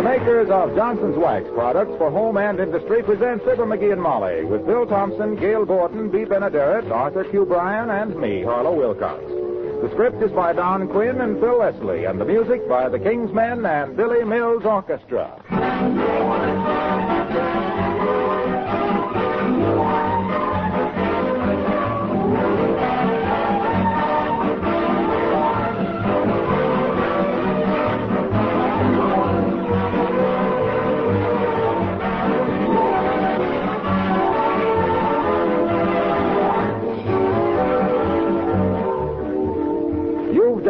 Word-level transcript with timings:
The 0.00 0.08
makers 0.08 0.48
of 0.48 0.74
Johnson's 0.74 1.18
Wax 1.18 1.46
products 1.52 1.92
for 1.98 2.10
home 2.10 2.38
and 2.38 2.58
industry 2.58 3.02
present 3.02 3.44
Fibber 3.44 3.66
McGee 3.66 3.92
and 3.92 4.00
Molly 4.00 4.46
with 4.46 4.64
Bill 4.64 4.86
Thompson, 4.86 5.36
Gale 5.36 5.66
Gordon, 5.66 6.08
Bea 6.08 6.24
Benaderet, 6.24 6.90
Arthur 6.90 7.24
Q. 7.24 7.44
Bryan, 7.44 7.90
and 7.90 8.16
me, 8.16 8.42
Harlow 8.42 8.72
Wilcox. 8.72 9.20
The 9.82 9.90
script 9.92 10.22
is 10.22 10.32
by 10.32 10.54
Don 10.54 10.88
Quinn 10.88 11.20
and 11.20 11.38
Phil 11.38 11.58
Leslie, 11.58 12.06
and 12.06 12.18
the 12.18 12.24
music 12.24 12.66
by 12.66 12.88
the 12.88 12.98
King's 12.98 13.30
Men 13.34 13.66
and 13.66 13.94
Billy 13.94 14.24
Mills 14.24 14.64
Orchestra. 14.64 15.36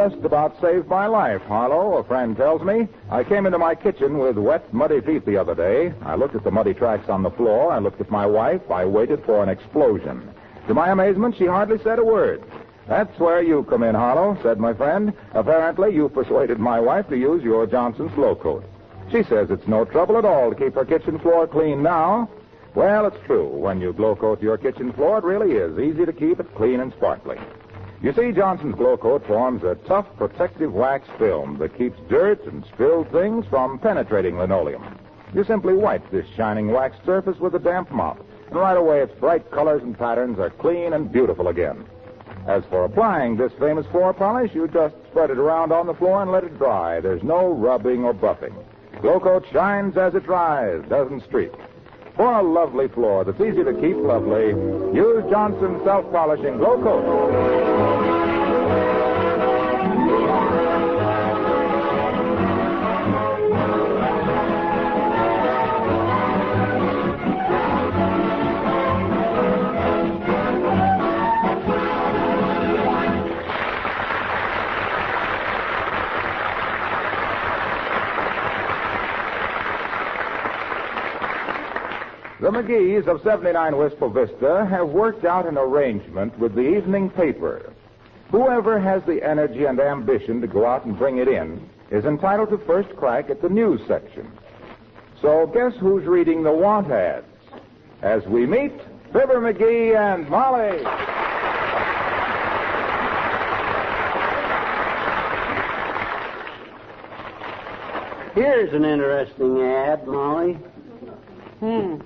Just 0.00 0.24
about 0.24 0.58
saved 0.62 0.88
my 0.88 1.06
life, 1.06 1.42
Harlow, 1.42 1.98
a 1.98 2.04
friend 2.04 2.34
tells 2.34 2.62
me. 2.62 2.88
I 3.10 3.22
came 3.22 3.44
into 3.44 3.58
my 3.58 3.74
kitchen 3.74 4.16
with 4.16 4.38
wet, 4.38 4.72
muddy 4.72 5.02
feet 5.02 5.26
the 5.26 5.36
other 5.36 5.54
day. 5.54 5.92
I 6.00 6.14
looked 6.14 6.34
at 6.34 6.42
the 6.42 6.50
muddy 6.50 6.72
tracks 6.72 7.10
on 7.10 7.22
the 7.22 7.30
floor. 7.30 7.70
I 7.70 7.80
looked 7.80 8.00
at 8.00 8.10
my 8.10 8.24
wife. 8.24 8.62
I 8.70 8.86
waited 8.86 9.22
for 9.26 9.42
an 9.42 9.50
explosion. 9.50 10.26
To 10.68 10.72
my 10.72 10.88
amazement, 10.88 11.36
she 11.36 11.44
hardly 11.44 11.76
said 11.84 11.98
a 11.98 12.02
word. 12.02 12.42
That's 12.88 13.18
where 13.18 13.42
you 13.42 13.64
come 13.64 13.82
in, 13.82 13.94
Harlow, 13.94 14.40
said 14.42 14.58
my 14.58 14.72
friend. 14.72 15.12
Apparently, 15.34 15.94
you 15.94 16.08
persuaded 16.08 16.58
my 16.58 16.80
wife 16.80 17.06
to 17.10 17.18
use 17.18 17.44
your 17.44 17.66
Johnson 17.66 18.08
Glow 18.14 18.34
Coat. 18.34 18.64
She 19.12 19.22
says 19.24 19.50
it's 19.50 19.68
no 19.68 19.84
trouble 19.84 20.16
at 20.16 20.24
all 20.24 20.48
to 20.48 20.56
keep 20.56 20.76
her 20.76 20.86
kitchen 20.86 21.18
floor 21.18 21.46
clean 21.46 21.82
now. 21.82 22.30
Well, 22.74 23.04
it's 23.04 23.22
true. 23.26 23.48
When 23.48 23.82
you 23.82 23.92
glow 23.92 24.16
coat 24.16 24.40
your 24.40 24.56
kitchen 24.56 24.94
floor, 24.94 25.18
it 25.18 25.24
really 25.24 25.56
is 25.56 25.78
easy 25.78 26.06
to 26.06 26.12
keep 26.14 26.40
it 26.40 26.54
clean 26.54 26.80
and 26.80 26.90
sparkling. 26.94 27.40
You 28.02 28.14
see, 28.14 28.32
Johnson's 28.32 28.76
Glow 28.76 28.96
Coat 28.96 29.26
forms 29.26 29.62
a 29.62 29.74
tough 29.86 30.06
protective 30.16 30.72
wax 30.72 31.06
film 31.18 31.58
that 31.58 31.76
keeps 31.76 31.98
dirt 32.08 32.42
and 32.46 32.64
spilled 32.72 33.12
things 33.12 33.44
from 33.50 33.78
penetrating 33.78 34.38
linoleum. 34.38 34.82
You 35.34 35.44
simply 35.44 35.74
wipe 35.74 36.10
this 36.10 36.26
shining 36.34 36.70
wax 36.72 36.96
surface 37.04 37.38
with 37.38 37.54
a 37.54 37.58
damp 37.58 37.90
mop, 37.90 38.18
and 38.46 38.56
right 38.56 38.76
away 38.76 39.00
its 39.00 39.12
bright 39.20 39.50
colors 39.50 39.82
and 39.82 39.98
patterns 39.98 40.38
are 40.38 40.48
clean 40.48 40.94
and 40.94 41.12
beautiful 41.12 41.48
again. 41.48 41.84
As 42.46 42.64
for 42.70 42.86
applying 42.86 43.36
this 43.36 43.52
famous 43.60 43.86
floor 43.88 44.14
polish, 44.14 44.54
you 44.54 44.66
just 44.66 44.94
spread 45.10 45.28
it 45.28 45.38
around 45.38 45.70
on 45.70 45.86
the 45.86 45.94
floor 45.94 46.22
and 46.22 46.32
let 46.32 46.44
it 46.44 46.56
dry. 46.56 47.00
There's 47.00 47.22
no 47.22 47.52
rubbing 47.52 48.02
or 48.02 48.14
buffing. 48.14 48.54
Glow 49.02 49.20
Coat 49.20 49.44
shines 49.52 49.98
as 49.98 50.14
it 50.14 50.24
dries, 50.24 50.82
doesn't 50.88 51.24
streak. 51.24 51.52
For 52.16 52.32
a 52.32 52.42
lovely 52.42 52.88
floor 52.88 53.24
that's 53.24 53.40
easy 53.40 53.62
to 53.62 53.74
keep 53.74 53.96
lovely, 53.96 54.48
use 54.94 55.24
Johnson's 55.30 55.84
self-polishing 55.84 56.56
Glow 56.56 56.82
Coat. 56.82 57.79
McGees 82.60 83.06
of 83.06 83.22
79 83.22 83.78
Wistful 83.78 84.10
Vista 84.10 84.66
have 84.68 84.88
worked 84.88 85.24
out 85.24 85.46
an 85.46 85.56
arrangement 85.56 86.38
with 86.38 86.54
the 86.54 86.76
evening 86.76 87.08
paper. 87.08 87.72
Whoever 88.30 88.78
has 88.78 89.02
the 89.04 89.22
energy 89.22 89.64
and 89.64 89.80
ambition 89.80 90.42
to 90.42 90.46
go 90.46 90.66
out 90.66 90.84
and 90.84 90.98
bring 90.98 91.16
it 91.16 91.26
in 91.26 91.66
is 91.90 92.04
entitled 92.04 92.50
to 92.50 92.58
first 92.58 92.94
crack 92.96 93.30
at 93.30 93.40
the 93.40 93.48
news 93.48 93.80
section. 93.88 94.30
So 95.22 95.46
guess 95.46 95.74
who's 95.76 96.04
reading 96.04 96.42
the 96.42 96.52
want 96.52 96.90
ads? 96.90 97.24
As 98.02 98.26
we 98.26 98.44
meet 98.44 98.72
Fibber 99.10 99.40
McGee 99.40 99.96
and 99.96 100.28
Molly. 100.28 100.84
Here's 108.34 108.74
an 108.74 108.84
interesting 108.84 109.62
ad, 109.62 110.06
Molly. 110.06 110.58
Hmm. 111.60 112.00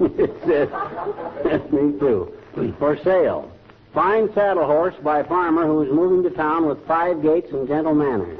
It 0.00 0.32
says, 0.46 1.72
me 1.72 1.98
too, 1.98 2.32
for 2.78 2.96
sale. 3.02 3.50
Fine 3.94 4.32
saddle 4.32 4.64
horse 4.64 4.94
by 5.02 5.22
farmer 5.22 5.66
who 5.66 5.82
is 5.82 5.92
moving 5.92 6.22
to 6.22 6.30
town 6.34 6.66
with 6.66 6.78
five 6.86 7.22
gates 7.22 7.52
and 7.52 7.68
gentle 7.68 7.94
manners. 7.94 8.38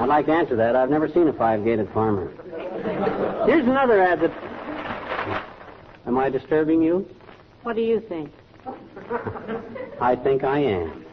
I'd 0.00 0.08
like 0.08 0.26
to 0.26 0.32
answer 0.32 0.56
that. 0.56 0.74
I've 0.74 0.88
never 0.88 1.08
seen 1.08 1.28
a 1.28 1.32
five-gated 1.34 1.90
farmer. 1.90 2.32
Here's 3.46 3.66
another 3.66 4.02
ad 4.02 4.20
that. 4.20 4.32
Am 6.06 6.16
I 6.18 6.30
disturbing 6.30 6.82
you? 6.82 7.06
What 7.62 7.76
do 7.76 7.82
you 7.82 8.00
think? 8.00 8.32
I 10.00 10.16
think 10.16 10.42
I 10.42 10.58
am. 10.58 11.04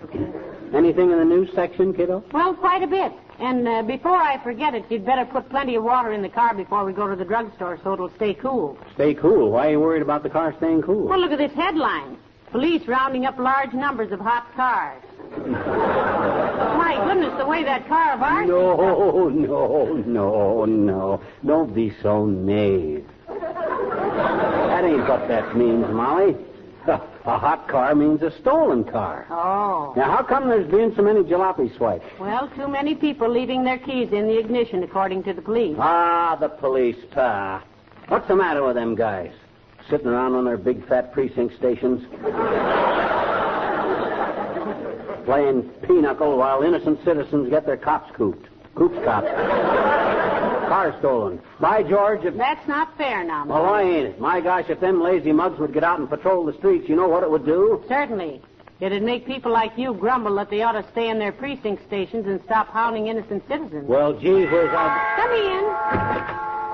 Anything 0.73 1.11
in 1.11 1.19
the 1.19 1.25
news 1.25 1.49
section, 1.53 1.93
kiddo? 1.93 2.23
Well, 2.31 2.53
quite 2.53 2.81
a 2.81 2.87
bit. 2.87 3.11
And 3.39 3.67
uh, 3.67 3.83
before 3.83 4.17
I 4.17 4.41
forget 4.43 4.75
it, 4.75 4.83
you'd 4.89 5.05
better 5.05 5.25
put 5.25 5.49
plenty 5.49 5.75
of 5.75 5.83
water 5.83 6.11
in 6.11 6.21
the 6.21 6.29
car 6.29 6.53
before 6.53 6.83
we 6.83 6.91
go 6.91 7.07
to 7.07 7.15
the 7.15 7.23
drugstore 7.23 7.79
so 7.83 7.93
it'll 7.93 8.13
stay 8.15 8.33
cool. 8.33 8.77
Stay 8.95 9.13
cool. 9.13 9.51
Why 9.51 9.67
are 9.67 9.71
you 9.71 9.79
worried 9.79 10.01
about 10.01 10.23
the 10.23 10.29
car 10.29 10.53
staying 10.57 10.81
cool? 10.81 11.07
Well, 11.07 11.19
look 11.19 11.31
at 11.31 11.37
this 11.37 11.53
headline. 11.53 12.17
Police 12.51 12.85
rounding 12.87 13.25
up 13.25 13.37
large 13.37 13.73
numbers 13.73 14.11
of 14.11 14.19
hot 14.19 14.45
cars. 14.55 15.03
My 15.37 17.01
goodness, 17.05 17.33
the 17.37 17.45
way 17.45 17.63
that 17.63 17.87
car 17.87 18.13
of 18.13 18.21
ours... 18.21 18.47
No, 18.47 19.29
no, 19.29 19.93
no, 20.05 20.65
no. 20.65 21.21
Don't 21.45 21.73
be 21.73 21.93
so 22.01 22.25
naive. 22.25 23.07
That 23.27 24.83
ain't 24.83 25.07
what 25.07 25.27
that 25.27 25.55
means, 25.55 25.85
Molly. 25.91 26.35
A 27.29 27.37
hot 27.37 27.67
car 27.67 27.93
means 27.93 28.23
a 28.23 28.31
stolen 28.41 28.83
car. 28.83 29.27
Oh. 29.29 29.93
Now, 29.95 30.09
how 30.09 30.23
come 30.23 30.49
there's 30.49 30.67
been 30.67 30.95
so 30.95 31.03
many 31.03 31.21
jalopy 31.21 31.69
swipes? 31.77 32.03
Well, 32.19 32.49
too 32.55 32.67
many 32.67 32.95
people 32.95 33.29
leaving 33.29 33.63
their 33.63 33.77
keys 33.77 34.11
in 34.11 34.25
the 34.25 34.39
ignition, 34.39 34.81
according 34.81 35.21
to 35.25 35.33
the 35.33 35.41
police. 35.43 35.77
Ah, 35.79 36.35
the 36.39 36.49
police, 36.49 36.97
pa. 37.11 37.63
What's 38.07 38.27
the 38.27 38.35
matter 38.35 38.65
with 38.65 38.75
them 38.75 38.95
guys? 38.95 39.31
Sitting 39.91 40.07
around 40.07 40.33
on 40.33 40.43
their 40.43 40.57
big 40.57 40.87
fat 40.87 41.13
precinct 41.13 41.55
stations? 41.55 42.03
Playing 45.25 45.69
pinochle 45.83 46.35
while 46.35 46.63
innocent 46.63 46.97
citizens 47.05 47.47
get 47.51 47.67
their 47.67 47.77
cops 47.77 48.09
cooped. 48.15 48.47
Coops 48.73 48.97
cops. 49.05 49.27
Car 50.69 50.95
stolen. 50.99 51.41
By 51.59 51.83
George, 51.83 52.23
if... 52.23 52.35
That's 52.37 52.65
not 52.67 52.95
fair 52.97 53.23
now, 53.23 53.45
Well, 53.45 53.63
Molly. 53.63 53.69
why 53.69 53.81
ain't 53.97 54.07
it? 54.07 54.19
My 54.19 54.39
gosh, 54.39 54.65
if 54.69 54.79
them 54.79 55.01
lazy 55.01 55.31
mugs 55.31 55.59
would 55.59 55.73
get 55.73 55.83
out 55.83 55.99
and 55.99 56.09
patrol 56.09 56.45
the 56.45 56.53
streets, 56.53 56.87
you 56.87 56.95
know 56.95 57.07
what 57.07 57.23
it 57.23 57.29
would 57.31 57.45
do? 57.45 57.83
Certainly. 57.87 58.41
It'd 58.79 59.03
make 59.03 59.25
people 59.25 59.51
like 59.51 59.77
you 59.77 59.93
grumble 59.93 60.35
that 60.35 60.49
they 60.49 60.61
ought 60.61 60.71
to 60.73 60.85
stay 60.91 61.09
in 61.09 61.19
their 61.19 61.33
precinct 61.33 61.85
stations 61.87 62.25
and 62.27 62.41
stop 62.45 62.69
hounding 62.69 63.07
innocent 63.07 63.43
citizens. 63.49 63.85
Well, 63.87 64.13
gee 64.13 64.45
whiz, 64.45 64.69
I... 64.71 65.15
Come 65.17 65.31
in. 65.33 65.65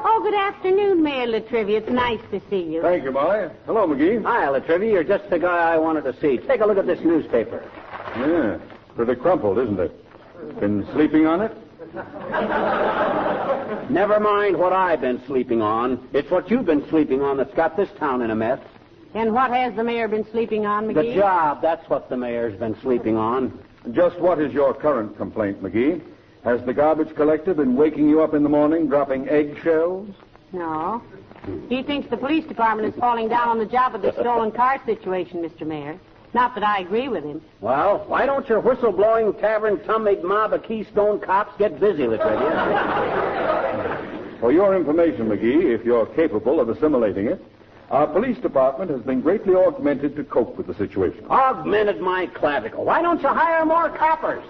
Oh, 0.08 0.20
good 0.22 0.36
afternoon, 0.36 1.02
Mayor 1.02 1.26
La 1.28 1.40
Trivia. 1.40 1.80
It's 1.80 1.90
nice 1.90 2.20
to 2.32 2.40
see 2.50 2.62
you. 2.62 2.82
Thank 2.84 3.04
you, 3.06 3.12
Molly. 3.12 3.50
Hello, 3.66 3.88
McGee. 3.88 4.22
Hi, 4.24 4.48
La 4.50 4.60
Trivia. 4.60 4.92
You're 4.92 5.04
just 5.04 5.28
the 5.32 5.40
guy 5.40 5.74
I 5.74 5.78
wanted 5.78 6.04
to 6.04 6.14
see. 6.20 6.38
Take 6.38 6.62
a 6.62 6.66
look 6.66 6.78
at 6.78 6.86
this 6.86 7.00
newspaper. 7.00 7.64
Yeah, 8.18 8.60
pretty 8.96 9.16
crumpled, 9.16 9.58
isn't 9.58 9.80
it? 9.80 10.60
Been 10.60 10.86
sleeping 10.94 11.26
on 11.26 11.42
it? 11.42 11.58
Never 13.90 14.20
mind 14.20 14.58
what 14.58 14.74
I've 14.74 15.02
been 15.02 15.24
sleeping 15.26 15.62
on. 15.62 16.08
It's 16.14 16.30
what 16.30 16.50
you've 16.50 16.66
been 16.66 16.88
sleeping 16.90 17.22
on 17.22 17.38
that's 17.38 17.54
got 17.54 17.78
this 17.78 17.90
town 17.98 18.22
in 18.22 18.32
a 18.32 18.36
mess. 18.36 18.60
And 19.14 19.34
what 19.34 19.52
has 19.52 19.74
the 19.76 19.84
mayor 19.84 20.08
been 20.08 20.30
sleeping 20.32 20.66
on, 20.66 20.88
McGee? 20.88 21.14
The 21.14 21.16
job, 21.16 21.62
that's 21.62 21.90
what 21.90 22.10
the 22.10 22.18
mayor's 22.18 22.60
been 22.60 22.76
sleeping 22.82 23.16
on. 23.16 23.58
Just 23.92 24.20
what 24.20 24.40
is 24.40 24.52
your 24.52 24.74
current 24.74 25.16
complaint, 25.16 25.64
McGee? 25.64 26.02
Has 26.44 26.62
the 26.66 26.74
garbage 26.74 27.16
collector 27.16 27.54
been 27.54 27.76
waking 27.76 28.10
you 28.10 28.22
up 28.22 28.34
in 28.34 28.44
the 28.44 28.50
morning 28.50 28.88
dropping 28.88 29.30
eggshells? 29.30 30.10
No. 30.52 31.02
He 31.70 31.82
thinks 31.84 32.10
the 32.10 32.18
police 32.18 32.46
department 32.46 32.94
is 32.94 33.00
falling 33.00 33.30
down 33.30 33.48
on 33.48 33.58
the 33.58 33.66
job 33.66 33.96
of 33.96 34.02
the 34.02 34.12
stolen 34.14 34.52
car 34.52 34.82
situation, 34.86 35.42
Mr. 35.42 35.66
Mayor. 35.66 36.00
Not 36.36 36.54
that 36.56 36.66
I 36.66 36.80
agree 36.80 37.08
with 37.08 37.24
him. 37.24 37.42
Well, 37.62 38.04
why 38.08 38.26
don't 38.26 38.46
your 38.50 38.60
whistle-blowing 38.60 39.36
tavern 39.36 39.78
tummig 39.78 40.22
mob 40.22 40.52
of 40.52 40.64
Keystone 40.64 41.22
cops 41.22 41.58
get 41.58 41.80
busy, 41.80 42.06
La 42.06 42.18
Trivia? 42.18 43.58
For 44.42 44.52
your 44.52 44.76
information, 44.76 45.30
McGee, 45.30 45.74
if 45.74 45.86
you're 45.86 46.06
capable 46.08 46.60
of 46.60 46.68
assimilating 46.68 47.28
it, 47.28 47.42
our 47.90 48.06
police 48.06 48.38
department 48.40 48.92
has 48.92 49.00
been 49.00 49.22
greatly 49.22 49.56
augmented 49.56 50.18
to 50.18 50.26
cope 50.26 50.58
with 50.58 50.68
the 50.68 50.74
situation. 50.74 51.26
Augmented 51.30 52.02
my 52.02 52.26
clavicle. 52.26 52.84
Why 52.84 53.02
don't 53.02 53.22
you 53.22 53.30
hire 53.30 53.66
more 53.66 53.88
coppers? 53.88 54.44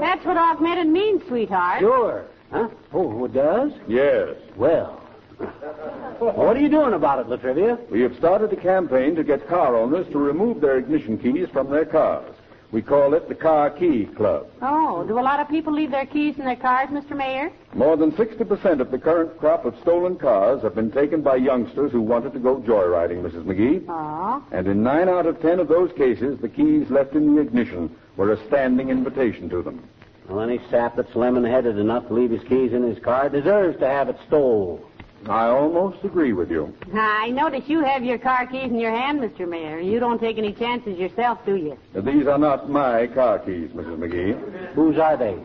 That's 0.00 0.24
what 0.24 0.38
augmented 0.38 0.86
means, 0.86 1.22
sweetheart. 1.28 1.80
Sure. 1.80 2.24
Huh? 2.50 2.70
Oh, 2.94 3.26
it 3.26 3.34
does? 3.34 3.72
Yes. 3.88 4.36
Well. 4.56 5.01
What 5.38 6.56
are 6.56 6.60
you 6.60 6.68
doing 6.68 6.94
about 6.94 7.18
it, 7.20 7.28
La 7.28 7.36
Trivia? 7.36 7.78
We 7.90 8.00
have 8.02 8.16
started 8.16 8.52
a 8.52 8.56
campaign 8.56 9.14
to 9.16 9.24
get 9.24 9.48
car 9.48 9.76
owners 9.76 10.06
to 10.12 10.18
remove 10.18 10.60
their 10.60 10.78
ignition 10.78 11.18
keys 11.18 11.48
from 11.52 11.70
their 11.70 11.84
cars. 11.84 12.34
We 12.72 12.80
call 12.80 13.12
it 13.12 13.28
the 13.28 13.34
Car 13.34 13.68
Key 13.68 14.06
Club. 14.06 14.46
Oh, 14.62 15.04
do 15.06 15.18
a 15.18 15.20
lot 15.20 15.40
of 15.40 15.48
people 15.50 15.74
leave 15.74 15.90
their 15.90 16.06
keys 16.06 16.38
in 16.38 16.46
their 16.46 16.56
cars, 16.56 16.88
Mr. 16.88 17.14
Mayor? 17.14 17.52
More 17.74 17.98
than 17.98 18.12
60% 18.12 18.80
of 18.80 18.90
the 18.90 18.98
current 18.98 19.36
crop 19.38 19.66
of 19.66 19.78
stolen 19.82 20.16
cars 20.16 20.62
have 20.62 20.74
been 20.74 20.90
taken 20.90 21.20
by 21.20 21.36
youngsters 21.36 21.92
who 21.92 22.00
wanted 22.00 22.32
to 22.32 22.38
go 22.38 22.60
joyriding, 22.60 23.20
Mrs. 23.20 23.44
McGee. 23.44 23.84
Oh. 23.88 24.42
And 24.52 24.66
in 24.66 24.82
nine 24.82 25.10
out 25.10 25.26
of 25.26 25.42
ten 25.42 25.60
of 25.60 25.68
those 25.68 25.92
cases, 25.92 26.38
the 26.40 26.48
keys 26.48 26.88
left 26.88 27.12
in 27.12 27.34
the 27.34 27.42
ignition 27.42 27.94
were 28.16 28.32
a 28.32 28.46
standing 28.46 28.88
invitation 28.88 29.50
to 29.50 29.60
them. 29.60 29.86
Well, 30.26 30.40
any 30.40 30.58
sap 30.70 30.96
that's 30.96 31.14
lemon-headed 31.14 31.78
enough 31.78 32.08
to 32.08 32.14
leave 32.14 32.30
his 32.30 32.42
keys 32.44 32.72
in 32.72 32.84
his 32.84 32.98
car 33.00 33.28
deserves 33.28 33.78
to 33.80 33.86
have 33.86 34.08
it 34.08 34.16
stole. 34.26 34.82
I 35.28 35.46
almost 35.46 36.04
agree 36.04 36.32
with 36.32 36.50
you. 36.50 36.74
I 36.94 37.30
notice 37.30 37.62
you 37.68 37.82
have 37.84 38.02
your 38.02 38.18
car 38.18 38.46
keys 38.46 38.70
in 38.70 38.78
your 38.78 38.90
hand, 38.90 39.20
Mr. 39.20 39.48
Mayor. 39.48 39.78
You 39.78 40.00
don't 40.00 40.18
take 40.18 40.36
any 40.36 40.52
chances 40.52 40.98
yourself, 40.98 41.38
do 41.46 41.54
you? 41.56 41.78
These 41.94 42.26
are 42.26 42.38
not 42.38 42.68
my 42.68 43.06
car 43.06 43.38
keys, 43.38 43.70
Mrs. 43.70 43.98
McGee. 43.98 44.74
Whose 44.74 44.98
are 44.98 45.16
they? 45.16 45.38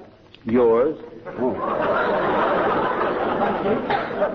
Yours. 0.46 0.98
Oh. 1.38 1.54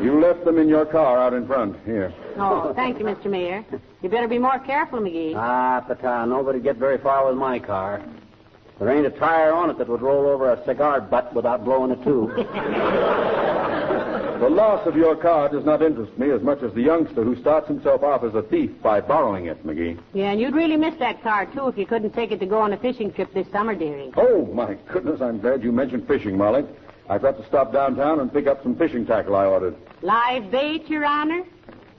You 0.00 0.21
left 0.21 0.44
them 0.44 0.59
in 0.59 0.69
your 0.69 0.87
car 0.87 1.19
out 1.19 1.35
in 1.35 1.47
front. 1.47 1.77
Here. 1.85 2.15
Oh, 2.37 2.73
thank 2.75 2.99
you, 2.99 3.05
Mr. 3.05 3.27
Mayor. 3.27 3.65
You 4.00 4.09
better 4.09 4.29
be 4.29 4.39
more 4.39 4.59
careful, 4.61 5.00
McGee. 5.00 5.35
Ah, 5.37 5.85
Pata, 5.87 6.27
nobody 6.27 6.61
get 6.61 6.77
very 6.77 6.99
far 6.99 7.27
with 7.27 7.37
my 7.37 7.59
car. 7.59 8.03
There 8.79 8.91
ain't 8.91 9.06
a 9.06 9.11
tire 9.11 9.53
on 9.53 9.71
it 9.71 9.79
that 9.79 9.89
would 9.89 10.03
roll 10.03 10.27
over 10.27 10.53
a 10.53 10.65
cigar 10.65 11.00
butt 11.00 11.35
without 11.35 11.65
blowing 11.65 11.91
a 11.93 12.05
tube. 12.05 12.31
The 14.43 14.50
loss 14.50 14.85
of 14.89 14.97
your 14.97 15.15
car 15.15 15.49
does 15.49 15.65
not 15.65 15.83
interest 15.83 16.19
me 16.19 16.33
as 16.33 16.43
much 16.43 16.65
as 16.65 16.73
the 16.73 16.83
youngster 16.83 17.23
who 17.23 17.41
starts 17.41 17.69
himself 17.69 18.03
off 18.03 18.25
as 18.25 18.35
a 18.35 18.43
thief 18.43 18.73
by 18.83 19.00
borrowing 19.00 19.47
it, 19.47 19.65
McGee. 19.65 20.00
Yeah, 20.15 20.33
and 20.33 20.41
you'd 20.41 20.56
really 20.56 20.77
miss 20.77 20.97
that 20.99 21.23
car, 21.23 21.47
too, 21.47 21.69
if 21.69 21.79
you 21.79 21.87
couldn't 21.87 22.11
take 22.11 22.33
it 22.33 22.41
to 22.41 22.47
go 22.47 22.59
on 22.59 22.73
a 22.73 22.77
fishing 22.77 23.12
trip 23.12 23.33
this 23.33 23.47
summer, 23.53 23.77
dearie. 23.77 24.11
Oh, 24.17 24.47
my 24.47 24.75
goodness, 24.93 25.21
I'm 25.21 25.39
glad 25.39 25.62
you 25.62 25.71
mentioned 25.71 26.09
fishing, 26.09 26.37
Molly. 26.37 26.65
I've 27.09 27.23
got 27.23 27.37
to 27.39 27.47
stop 27.47 27.73
downtown 27.73 28.19
and 28.19 28.33
pick 28.33 28.49
up 28.49 28.65
some 28.65 28.75
fishing 28.75 29.06
tackle 29.06 29.37
I 29.37 29.47
ordered. 29.47 29.77
Live 30.03 30.50
bait, 30.50 30.91
Your 30.91 31.05
Honor? 31.05 31.44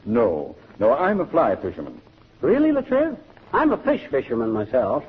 No. 0.04 0.58
No, 0.80 0.92
I'm 0.96 1.22
a 1.22 1.26
fly 1.26 1.56
fisherman. 1.56 2.02
really, 2.42 2.74
La 2.74 2.82
Triv? 2.82 3.16
I'm 3.54 3.72
a 3.72 3.78
fish 3.78 4.06
fisherman 4.12 4.52
myself. 4.52 5.06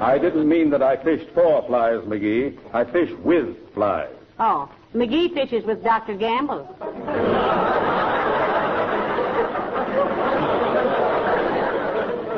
I 0.00 0.16
didn't 0.16 0.48
mean 0.48 0.70
that 0.70 0.80
I 0.80 0.96
fished 1.02 1.28
for 1.34 1.66
flies, 1.66 2.04
McGee. 2.04 2.56
I 2.72 2.84
fished 2.84 3.18
with 3.18 3.56
flies. 3.74 4.13
Oh, 4.38 4.70
McGee 4.94 5.32
fishes 5.32 5.64
with 5.64 5.82
Dr. 5.84 6.16
Gamble. 6.16 6.66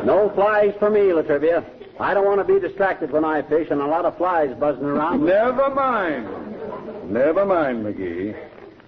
No 0.04 0.30
flies 0.34 0.74
for 0.78 0.90
me, 0.90 1.12
La 1.12 1.22
Trivia. 1.22 1.64
I 1.98 2.12
don't 2.14 2.26
want 2.26 2.46
to 2.46 2.52
be 2.54 2.60
distracted 2.60 3.10
when 3.10 3.24
I 3.24 3.42
fish 3.42 3.68
and 3.70 3.80
a 3.80 3.86
lot 3.86 4.04
of 4.04 4.16
flies 4.18 4.54
buzzing 4.58 4.84
around. 4.84 5.24
Never 5.24 5.70
mind. 5.70 7.10
Never 7.10 7.46
mind, 7.46 7.84
McGee. 7.84 8.36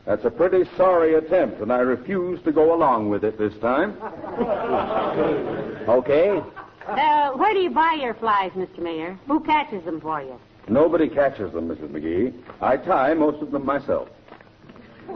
That's 0.05 0.25
a 0.25 0.31
pretty 0.31 0.65
sorry 0.77 1.15
attempt, 1.15 1.61
and 1.61 1.73
I 1.73 1.79
refuse 1.79 2.43
to 2.45 2.53
go 2.53 2.75
along 2.75 3.09
with 3.09 3.25
it 3.25 3.39
this 3.39 3.55
time. 3.59 3.97
Okay. 5.89 6.43
Uh, 6.87 7.31
where 7.33 7.53
do 7.53 7.61
you 7.61 7.71
buy 7.71 7.99
your 8.01 8.15
flies, 8.15 8.53
Mr. 8.53 8.79
Mayor? 8.79 9.19
Who 9.27 9.41
catches 9.41 9.85
them 9.85 10.01
for 10.01 10.23
you? 10.23 10.39
Nobody 10.69 11.09
catches 11.09 11.53
them, 11.53 11.69
Mrs. 11.69 11.89
McGee. 11.89 12.35
I 12.61 12.77
tie 12.77 13.15
most 13.15 13.43
of 13.43 13.51
them 13.51 13.65
myself. 13.65 14.09
You 15.09 15.15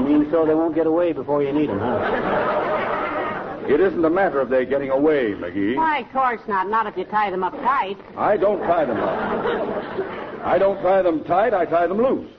mean 0.00 0.28
so 0.30 0.46
they 0.46 0.54
won't 0.54 0.74
get 0.74 0.86
away 0.86 1.12
before 1.12 1.42
you 1.42 1.52
need 1.52 1.68
them, 1.68 1.78
huh? 1.80 3.66
It 3.68 3.80
isn't 3.80 4.04
a 4.04 4.10
matter 4.10 4.40
of 4.40 4.48
their 4.48 4.64
getting 4.64 4.90
away, 4.90 5.32
McGee. 5.32 5.76
Why, 5.76 6.00
of 6.00 6.12
course 6.12 6.40
not. 6.48 6.68
Not 6.68 6.86
if 6.86 6.96
you 6.96 7.04
tie 7.04 7.30
them 7.30 7.44
up 7.44 7.54
tight. 7.54 7.96
I 8.16 8.36
don't 8.36 8.60
tie 8.60 8.84
them 8.84 8.98
up. 8.98 10.44
I 10.44 10.58
don't 10.58 10.82
tie 10.82 11.02
them 11.02 11.22
tight, 11.24 11.54
I 11.54 11.64
tie 11.64 11.86
them 11.86 11.98
loose. 11.98 12.30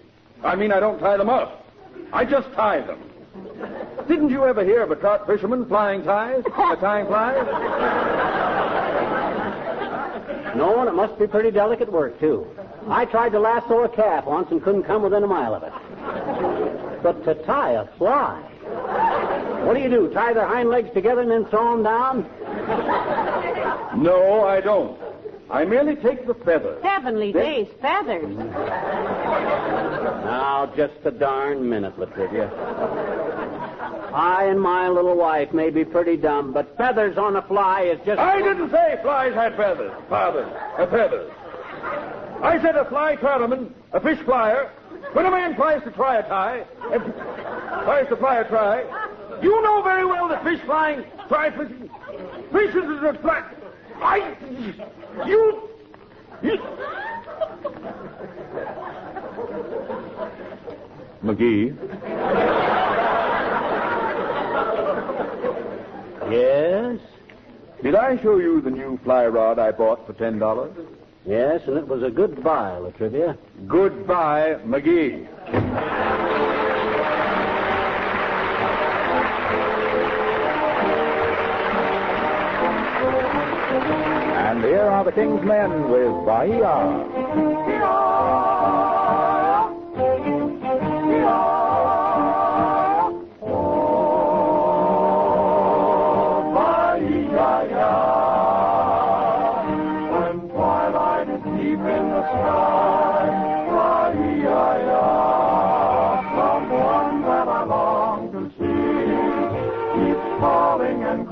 I 0.43 0.55
mean, 0.55 0.71
I 0.71 0.79
don't 0.79 0.99
tie 0.99 1.17
them 1.17 1.29
up. 1.29 1.65
I 2.11 2.25
just 2.25 2.51
tie 2.53 2.81
them. 2.81 2.99
Didn't 4.07 4.29
you 4.29 4.43
ever 4.45 4.63
hear 4.65 4.83
of 4.83 4.91
a 4.91 4.95
trout 4.97 5.25
fisherman 5.25 5.65
flying 5.65 6.03
ties? 6.03 6.43
Uh, 6.53 6.75
tying 6.75 7.07
flies? 7.07 7.47
No, 10.55 10.79
and 10.81 10.89
it 10.89 10.93
must 10.93 11.17
be 11.17 11.27
pretty 11.27 11.51
delicate 11.51 11.91
work, 11.91 12.19
too. 12.19 12.45
I 12.87 13.05
tried 13.05 13.31
to 13.31 13.39
lasso 13.39 13.83
a 13.83 13.89
calf 13.89 14.25
once 14.25 14.51
and 14.51 14.61
couldn't 14.63 14.83
come 14.83 15.01
within 15.01 15.23
a 15.23 15.27
mile 15.27 15.55
of 15.55 15.63
it. 15.63 15.73
But 17.01 17.23
to 17.25 17.33
tie 17.45 17.71
a 17.71 17.87
fly. 17.97 18.39
What 19.65 19.73
do 19.75 19.79
you 19.81 19.89
do? 19.89 20.09
Tie 20.13 20.33
their 20.33 20.45
hind 20.47 20.69
legs 20.69 20.89
together 20.93 21.21
and 21.21 21.31
then 21.31 21.45
throw 21.45 21.71
them 21.73 21.83
down? 21.83 22.29
No, 24.01 24.43
I 24.43 24.61
don't. 24.61 24.99
I 25.49 25.65
merely 25.65 25.95
take 25.95 26.25
the 26.25 26.33
feathers. 26.33 26.81
Heavenly 26.83 27.31
days, 27.31 27.67
feathers. 27.81 28.35
Now, 30.25 30.71
just 30.75 30.93
a 31.05 31.11
darn 31.11 31.69
minute, 31.69 31.97
La 31.99 32.05
Trivia. 32.07 32.49
I 34.13 34.45
and 34.45 34.61
my 34.61 34.89
little 34.89 35.15
wife 35.15 35.53
may 35.53 35.71
be 35.71 35.83
pretty 35.83 36.17
dumb, 36.17 36.53
but 36.53 36.77
feathers 36.77 37.17
on 37.17 37.35
a 37.35 37.41
fly 37.41 37.81
is 37.81 37.99
just. 38.05 38.19
I 38.19 38.39
didn't 38.41 38.69
say 38.69 38.99
flies 39.01 39.33
had 39.33 39.55
feathers. 39.57 39.91
Fathers. 40.07 40.53
Uh, 40.77 40.85
feathers. 40.85 41.31
I 42.43 42.61
said 42.61 42.75
a 42.75 42.85
fly 42.85 43.15
trouterman, 43.15 43.71
a 43.91 43.99
fish 43.99 44.19
flyer. 44.19 44.69
When 45.13 45.25
a 45.25 45.31
man 45.31 45.55
tries 45.55 45.83
to 45.83 45.91
try 45.91 46.17
a 46.17 46.27
tie, 46.27 46.63
tries 47.83 48.07
to 48.09 48.15
fly 48.17 48.37
a 48.39 48.47
try, 48.47 48.81
you 49.41 49.61
know 49.61 49.81
very 49.81 50.05
well 50.05 50.27
that 50.29 50.43
fish 50.43 50.59
flying, 50.65 51.03
try 51.27 51.49
fishing, 51.49 51.89
fishes 52.51 52.83
is 52.83 53.03
a 53.03 53.17
fly. 53.21 53.43
I, 54.01 54.35
you, 55.25 55.69
you. 56.43 56.59
McGee, 61.23 61.73
Yes? 66.31 66.99
did 67.83 67.95
I 67.95 68.17
show 68.21 68.37
you 68.37 68.61
the 68.61 68.71
new 68.71 68.97
fly 69.03 69.27
rod 69.27 69.59
I 69.59 69.71
bought 69.71 70.07
for 70.07 70.13
ten 70.13 70.39
dollars? 70.39 70.71
Yes, 71.25 71.61
and 71.67 71.77
it 71.77 71.87
was 71.87 72.03
a 72.03 72.09
good 72.09 72.43
buy, 72.43 72.77
La 72.77 72.89
Trivia. 72.91 73.37
Goodbye, 73.67 74.55
McGee. 74.65 75.27
And 84.35 84.63
here 84.63 84.81
are 84.81 85.03
the 85.03 85.11
King's 85.11 85.43
Men 85.43 85.89
with 85.89 86.25
Bahia. 86.25 88.52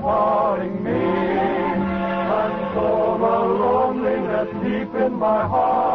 Calling 0.02 0.84
me. 0.84 0.90
And 0.90 2.74
so 2.74 3.16
the 3.20 3.36
loneliness 3.62 4.48
deep 4.62 4.94
in 5.00 5.12
my 5.14 5.46
heart 5.46 5.91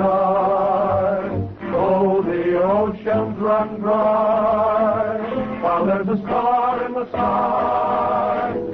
die, 0.00 1.28
though 1.72 2.22
the 2.24 2.62
oceans 2.62 3.38
run 3.38 3.80
dry. 3.80 5.18
While 5.62 5.84
there's 5.86 6.08
a 6.08 6.16
star 6.22 6.86
in 6.86 6.92
the 6.94 7.06
sky, 7.08 8.69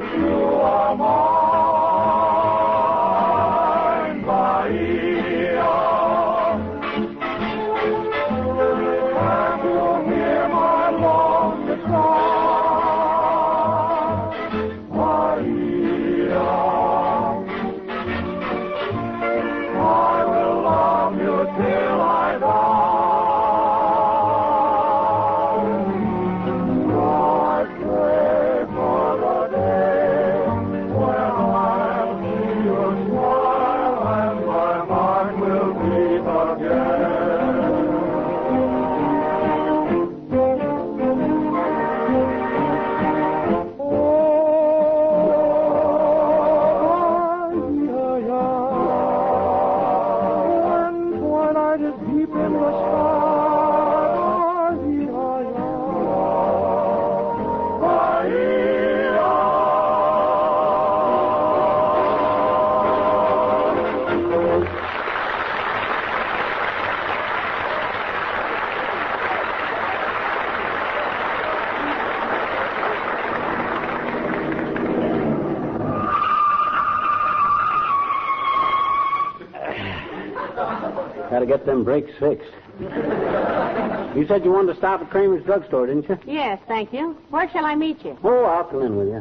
to 81.46 81.56
get 81.56 81.66
them 81.66 81.84
brakes 81.84 82.12
fixed. 82.18 82.50
You 82.80 84.26
said 84.26 84.44
you 84.44 84.52
wanted 84.52 84.72
to 84.72 84.78
stop 84.78 85.00
at 85.00 85.10
Kramer's 85.10 85.44
drugstore, 85.44 85.86
didn't 85.86 86.08
you? 86.08 86.18
Yes, 86.26 86.60
thank 86.66 86.92
you. 86.92 87.16
Where 87.30 87.48
shall 87.50 87.64
I 87.64 87.74
meet 87.74 88.04
you? 88.04 88.18
Oh, 88.22 88.44
I'll 88.44 88.64
come 88.64 88.82
in 88.82 88.96
with 88.96 89.08
you. 89.08 89.20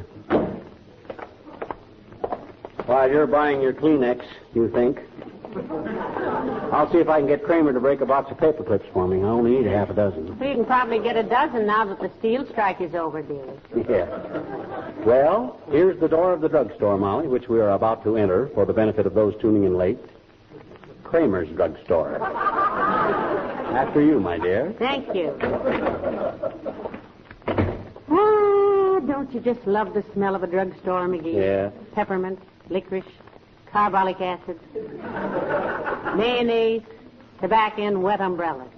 While 2.86 3.10
you're 3.10 3.28
buying 3.28 3.62
your 3.62 3.74
Kleenex, 3.74 4.24
you 4.54 4.70
think? 4.70 5.00
I'll 6.74 6.92
see 6.92 6.98
if 6.98 7.08
I 7.08 7.20
can 7.20 7.28
get 7.28 7.44
Kramer 7.44 7.72
to 7.72 7.80
break 7.80 8.02
a 8.02 8.06
box 8.06 8.30
of 8.30 8.38
paper 8.38 8.64
clips 8.64 8.86
for 8.92 9.08
me. 9.08 9.20
I 9.22 9.24
only 9.24 9.52
need 9.52 9.68
a 9.68 9.70
half 9.70 9.90
a 9.90 9.94
dozen. 9.94 10.38
Well, 10.38 10.50
you 10.50 10.56
can 10.56 10.66
probably 10.66 11.00
get 11.00 11.16
a 11.16 11.24
dozen 11.24 11.66
now 11.66 11.86
that 11.86 12.00
the 12.00 12.12
steel 12.20 12.46
strike 12.52 12.82
is 12.82 12.94
over, 12.94 13.22
dearie. 13.22 13.58
Yeah. 13.90 14.06
Well, 15.06 15.62
here's 15.72 15.98
the 16.00 16.10
door 16.10 16.34
of 16.34 16.42
the 16.42 16.50
drugstore, 16.50 16.98
Molly, 16.98 17.28
which 17.28 17.48
we 17.48 17.62
are 17.62 17.72
about 17.72 18.04
to 18.04 18.18
enter 18.18 18.50
for 18.54 18.66
the 18.66 18.74
benefit 18.74 19.06
of 19.06 19.14
those 19.14 19.34
tuning 19.40 19.64
in 19.64 19.78
late. 19.78 20.00
Kramer's 21.06 21.48
drugstore. 21.50 22.22
After 22.22 24.02
you, 24.02 24.20
my 24.20 24.38
dear. 24.38 24.74
Thank 24.78 25.16
you. 25.16 25.38
Ah, 28.08 29.00
don't 29.08 29.34
you 29.34 29.40
just 29.42 29.66
love 29.66 29.94
the 29.94 30.04
smell 30.14 30.36
of 30.36 30.44
a 30.44 30.48
drugstore, 30.48 31.08
McGee? 31.08 31.34
Yeah. 31.34 31.72
Peppermint, 31.94 32.40
licorice, 32.70 33.04
carbolic 33.72 34.22
acid, 34.22 34.58
mayonnaise, 36.16 36.84
tobacco, 37.42 37.82
and 37.82 38.02
wet 38.04 38.22
umbrellas. 38.22 38.70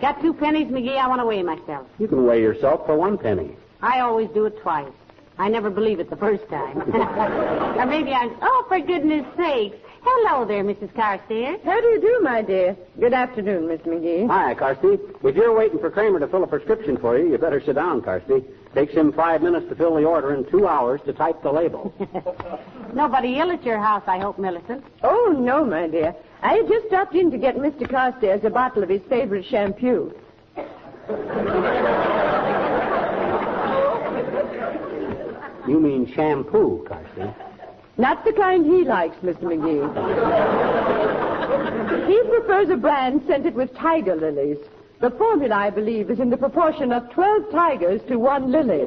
Got 0.00 0.20
two 0.20 0.32
pennies, 0.34 0.68
McGee? 0.68 0.96
I 0.96 1.06
want 1.06 1.20
to 1.20 1.26
weigh 1.26 1.42
myself. 1.42 1.86
You 1.98 2.08
can 2.08 2.24
weigh 2.26 2.40
yourself 2.40 2.84
for 2.86 2.96
one 2.96 3.16
penny. 3.18 3.54
I 3.80 4.00
always 4.00 4.28
do 4.30 4.46
it 4.46 4.58
twice. 4.60 4.90
I 5.38 5.48
never 5.48 5.70
believe 5.70 6.00
it 6.00 6.10
the 6.10 6.16
first 6.16 6.48
time. 6.48 6.78
or 7.78 7.86
maybe 7.86 8.12
I'm. 8.12 8.36
Oh, 8.42 8.64
for 8.68 8.80
goodness 8.80 9.24
sakes. 9.36 9.76
Hello 10.02 10.44
there, 10.44 10.64
Mrs. 10.64 10.92
Carstairs. 10.94 11.60
How 11.64 11.80
do 11.80 11.86
you 11.88 12.00
do, 12.00 12.20
my 12.22 12.42
dear? 12.42 12.76
Good 12.98 13.12
afternoon, 13.12 13.68
Miss 13.68 13.80
McGee. 13.82 14.26
Hi, 14.28 14.54
Carsty. 14.54 14.98
If 15.22 15.36
you're 15.36 15.56
waiting 15.56 15.78
for 15.78 15.90
Kramer 15.90 16.18
to 16.20 16.28
fill 16.28 16.44
a 16.44 16.46
prescription 16.46 16.96
for 16.96 17.18
you, 17.18 17.30
you 17.30 17.38
better 17.38 17.60
sit 17.60 17.74
down, 17.74 18.02
Carsty. 18.02 18.44
Takes 18.74 18.94
him 18.94 19.12
five 19.12 19.42
minutes 19.42 19.68
to 19.68 19.74
fill 19.74 19.94
the 19.94 20.04
order 20.04 20.34
and 20.34 20.48
two 20.48 20.66
hours 20.66 21.00
to 21.06 21.12
type 21.12 21.42
the 21.42 21.52
label. 21.52 21.92
Nobody 22.94 23.38
ill 23.38 23.50
at 23.50 23.64
your 23.64 23.78
house, 23.78 24.02
I 24.06 24.18
hope, 24.18 24.38
Millicent. 24.38 24.84
Oh, 25.02 25.34
no, 25.38 25.64
my 25.64 25.88
dear. 25.88 26.14
I 26.42 26.54
had 26.54 26.68
just 26.68 26.86
stopped 26.86 27.14
in 27.14 27.30
to 27.30 27.38
get 27.38 27.56
Mr. 27.56 27.88
Carstairs 27.88 28.44
a 28.44 28.50
bottle 28.50 28.82
of 28.82 28.88
his 28.88 29.02
favorite 29.08 29.44
shampoo. 29.46 30.14
You 35.68 35.80
mean 35.80 36.10
shampoo, 36.14 36.84
Carson. 36.88 37.34
Not 37.98 38.24
the 38.24 38.32
kind 38.32 38.64
he 38.64 38.84
likes, 38.84 39.16
Mr. 39.18 39.42
McGee. 39.42 39.84
he 42.06 42.22
prefers 42.28 42.70
a 42.70 42.76
brand 42.76 43.22
scented 43.26 43.54
with 43.54 43.74
tiger 43.74 44.16
lilies. 44.16 44.56
The 45.00 45.10
formula, 45.10 45.54
I 45.54 45.70
believe, 45.70 46.10
is 46.10 46.20
in 46.20 46.30
the 46.30 46.38
proportion 46.38 46.90
of 46.90 47.10
12 47.10 47.50
tigers 47.52 48.00
to 48.08 48.16
one 48.16 48.50
lily. 48.50 48.86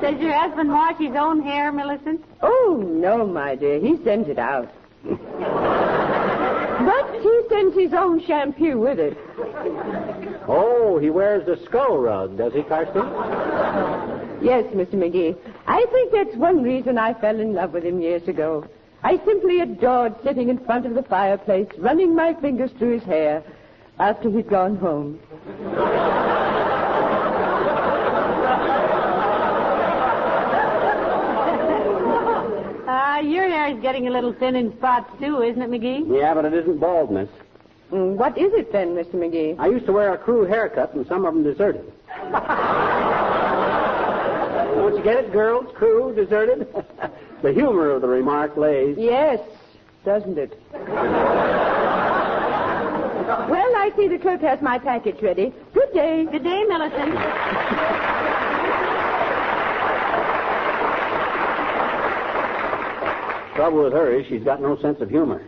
Does 0.00 0.18
your 0.18 0.32
husband 0.32 0.70
wash 0.70 0.96
his 0.98 1.14
own 1.14 1.42
hair, 1.42 1.70
Millicent? 1.70 2.24
Oh, 2.40 2.82
no, 2.82 3.26
my 3.26 3.56
dear. 3.56 3.78
He 3.80 4.02
sends 4.02 4.28
it 4.28 4.38
out. 4.38 4.72
but 5.04 5.12
he 7.22 7.42
sends 7.50 7.76
his 7.76 7.92
own 7.92 8.24
shampoo 8.24 8.78
with 8.78 8.98
it. 8.98 9.18
Oh, 10.48 10.98
he 11.00 11.10
wears 11.10 11.44
the 11.44 11.58
skull 11.66 11.98
rug, 11.98 12.38
does 12.38 12.54
he, 12.54 12.62
Carsty? 12.62 13.00
Yes, 14.42 14.64
Mr. 14.74 14.94
McGee. 14.94 15.36
I 15.66 15.84
think 15.92 16.12
that's 16.12 16.36
one 16.36 16.62
reason 16.62 16.98
I 16.98 17.14
fell 17.14 17.38
in 17.38 17.54
love 17.54 17.72
with 17.72 17.84
him 17.84 18.00
years 18.00 18.26
ago. 18.26 18.66
I 19.02 19.18
simply 19.24 19.60
adored 19.60 20.14
sitting 20.22 20.48
in 20.48 20.58
front 20.64 20.86
of 20.86 20.94
the 20.94 21.02
fireplace, 21.02 21.68
running 21.78 22.14
my 22.14 22.34
fingers 22.34 22.70
through 22.78 22.98
his 22.98 23.02
hair 23.04 23.42
after 23.98 24.30
he'd 24.30 24.48
gone 24.48 24.76
home. 24.76 25.18
Ah, 32.92 33.20
your 33.20 33.48
hair 33.48 33.68
is 33.68 33.80
getting 33.80 34.08
a 34.08 34.10
little 34.10 34.32
thin 34.32 34.56
in 34.56 34.76
spots, 34.76 35.08
too, 35.20 35.42
isn't 35.42 35.62
it, 35.62 35.70
McGee? 35.70 36.18
Yeah, 36.18 36.34
but 36.34 36.44
it 36.44 36.52
isn't 36.54 36.80
baldness. 36.80 37.28
Mm, 37.92 38.16
what 38.16 38.36
is 38.36 38.52
it 38.52 38.72
then, 38.72 38.96
Mr. 38.96 39.14
McGee? 39.14 39.56
I 39.60 39.68
used 39.68 39.86
to 39.86 39.92
wear 39.92 40.12
a 40.12 40.18
crew 40.18 40.44
haircut, 40.44 40.94
and 40.94 41.06
some 41.06 41.24
of 41.24 41.32
them 41.32 41.44
deserted. 41.44 41.92
Don't 44.80 44.96
you 44.96 45.04
get 45.04 45.22
it, 45.22 45.30
girls? 45.30 45.66
Crew 45.76 46.14
deserted? 46.14 46.66
the 47.42 47.52
humor 47.52 47.90
of 47.90 48.00
the 48.00 48.08
remark 48.08 48.56
lays. 48.56 48.96
Yes, 48.98 49.38
doesn't 50.06 50.38
it? 50.38 50.58
well, 50.72 50.80
I 53.76 53.92
see 53.94 54.08
the 54.08 54.18
clerk 54.18 54.40
has 54.40 54.62
my 54.62 54.78
package 54.78 55.20
ready. 55.20 55.52
Good 55.74 55.92
day. 55.92 56.24
Good 56.32 56.44
day, 56.44 56.64
Millicent. 56.64 57.14
Trouble 63.54 63.84
with 63.84 63.92
her 63.92 64.10
is 64.18 64.26
she's 64.28 64.42
got 64.42 64.62
no 64.62 64.78
sense 64.80 65.02
of 65.02 65.10
humor. 65.10 65.42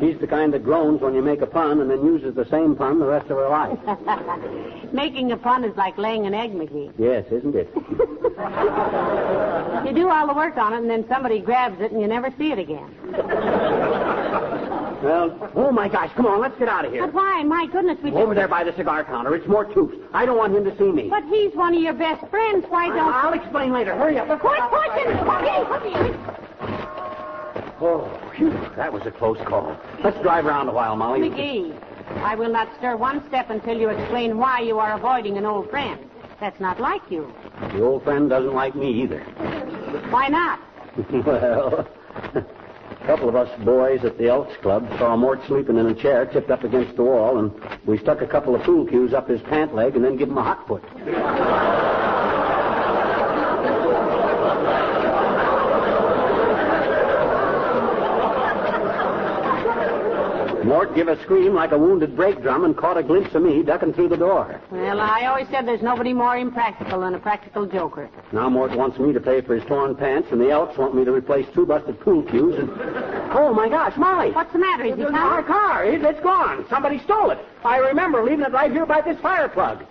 She's 0.00 0.18
the 0.18 0.26
kind 0.26 0.54
that 0.54 0.64
groans 0.64 1.02
when 1.02 1.14
you 1.14 1.20
make 1.20 1.42
a 1.42 1.46
pun 1.46 1.82
and 1.82 1.90
then 1.90 2.06
uses 2.06 2.34
the 2.34 2.46
same 2.46 2.74
pun 2.74 3.00
the 3.00 3.06
rest 3.06 3.30
of 3.30 3.36
her 3.36 3.50
life. 3.50 3.78
Making 4.94 5.32
a 5.32 5.36
pun 5.36 5.62
is 5.62 5.76
like 5.76 5.98
laying 5.98 6.24
an 6.26 6.32
egg, 6.32 6.54
McGee. 6.54 6.94
Yes, 6.96 7.26
isn't 7.30 7.54
it? 7.54 7.68
You 9.86 9.92
do 9.94 10.10
all 10.10 10.26
the 10.26 10.34
work 10.34 10.56
on 10.56 10.74
it, 10.74 10.78
and 10.78 10.90
then 10.90 11.06
somebody 11.08 11.38
grabs 11.38 11.80
it, 11.80 11.92
and 11.92 12.00
you 12.00 12.06
never 12.06 12.30
see 12.36 12.52
it 12.52 12.58
again. 12.58 12.90
Well, 15.02 15.52
oh 15.54 15.70
my 15.70 15.88
gosh, 15.88 16.10
come 16.14 16.26
on, 16.26 16.40
let's 16.40 16.58
get 16.58 16.68
out 16.68 16.84
of 16.84 16.92
here. 16.92 17.06
But 17.06 17.14
why? 17.14 17.42
My 17.44 17.66
goodness, 17.66 17.98
we 18.02 18.10
Over 18.10 18.34
just... 18.34 18.36
there 18.36 18.48
by 18.48 18.64
the 18.64 18.74
cigar 18.74 19.04
counter. 19.04 19.34
It's 19.34 19.46
Mort 19.46 19.72
Toops. 19.72 19.96
I 20.12 20.26
don't 20.26 20.36
want 20.36 20.54
him 20.56 20.64
to 20.64 20.76
see 20.76 20.90
me. 20.90 21.08
But 21.08 21.24
he's 21.24 21.54
one 21.54 21.74
of 21.74 21.80
your 21.82 21.92
best 21.92 22.26
friends. 22.28 22.66
Why 22.68 22.88
don't... 22.88 23.12
I'll 23.12 23.32
explain 23.32 23.72
later. 23.72 23.94
Hurry 23.94 24.18
up. 24.18 24.26
Quit 24.40 24.60
pushing! 24.70 25.12
McGee! 25.24 26.16
Oh, 27.80 28.08
phew, 28.34 28.50
that 28.74 28.92
was 28.92 29.04
a 29.06 29.10
close 29.10 29.38
call. 29.46 29.76
Let's 30.02 30.18
drive 30.22 30.46
around 30.46 30.68
a 30.68 30.72
while, 30.72 30.96
Molly. 30.96 31.28
McGee, 31.28 31.78
I 32.22 32.34
will 32.34 32.50
not 32.50 32.68
stir 32.78 32.96
one 32.96 33.22
step 33.28 33.50
until 33.50 33.78
you 33.78 33.90
explain 33.90 34.38
why 34.38 34.60
you 34.60 34.78
are 34.78 34.94
avoiding 34.96 35.36
an 35.36 35.44
old 35.44 35.70
friend. 35.70 36.00
That's 36.40 36.58
not 36.58 36.80
like 36.80 37.02
you. 37.10 37.32
The 37.60 37.82
old 37.82 38.04
friend 38.04 38.28
doesn't 38.28 38.54
like 38.54 38.74
me 38.74 39.02
either. 39.02 39.20
Why 40.10 40.28
not? 40.28 40.60
well, 41.26 41.88
a 42.34 43.06
couple 43.06 43.28
of 43.28 43.36
us 43.36 43.48
boys 43.64 44.04
at 44.04 44.18
the 44.18 44.28
Elks 44.28 44.56
Club 44.62 44.88
saw 44.98 45.16
Mort 45.16 45.40
sleeping 45.46 45.78
in 45.78 45.86
a 45.86 45.94
chair 45.94 46.26
tipped 46.26 46.50
up 46.50 46.64
against 46.64 46.96
the 46.96 47.02
wall, 47.02 47.38
and 47.38 47.52
we 47.86 47.98
stuck 47.98 48.20
a 48.20 48.26
couple 48.26 48.54
of 48.54 48.62
pool 48.62 48.86
cues 48.86 49.14
up 49.14 49.28
his 49.28 49.40
pant 49.42 49.74
leg 49.74 49.96
and 49.96 50.04
then 50.04 50.16
give 50.16 50.28
him 50.28 50.38
a 50.38 50.42
hot 50.42 50.66
foot. 50.66 50.84
Mort 60.86 60.96
gave 60.96 61.08
a 61.08 61.20
scream 61.22 61.52
like 61.52 61.72
a 61.72 61.78
wounded 61.78 62.14
brake 62.14 62.40
drum 62.42 62.64
and 62.64 62.76
caught 62.76 62.96
a 62.96 63.02
glimpse 63.02 63.34
of 63.34 63.42
me 63.42 63.62
ducking 63.64 63.92
through 63.92 64.08
the 64.08 64.16
door. 64.16 64.60
Well, 64.70 65.00
I 65.00 65.26
always 65.26 65.48
said 65.48 65.66
there's 65.66 65.82
nobody 65.82 66.12
more 66.12 66.36
impractical 66.36 67.00
than 67.00 67.14
a 67.14 67.18
practical 67.18 67.66
joker. 67.66 68.08
Now 68.30 68.48
Mort 68.48 68.70
wants 68.76 68.96
me 68.98 69.12
to 69.12 69.18
pay 69.18 69.40
for 69.40 69.56
his 69.56 69.64
torn 69.64 69.96
pants, 69.96 70.28
and 70.30 70.40
the 70.40 70.50
Elks 70.50 70.78
want 70.78 70.94
me 70.94 71.04
to 71.04 71.10
replace 71.10 71.46
two 71.52 71.66
busted 71.66 71.98
pool 72.00 72.22
cues. 72.22 72.54
And 72.56 72.70
oh 73.32 73.52
my 73.52 73.68
gosh, 73.68 73.96
Molly! 73.96 74.30
What's 74.30 74.52
the 74.52 74.60
matter? 74.60 74.84
Is 74.84 74.96
he 74.96 75.02
Our 75.02 75.42
car, 75.42 75.84
it, 75.84 76.04
it's 76.04 76.20
gone. 76.20 76.64
Somebody 76.70 77.00
stole 77.00 77.30
it. 77.30 77.38
I 77.64 77.78
remember 77.78 78.22
leaving 78.22 78.44
it 78.44 78.52
right 78.52 78.70
here 78.70 78.86
by 78.86 79.00
this 79.00 79.18
fire 79.20 79.48
plug. 79.48 79.84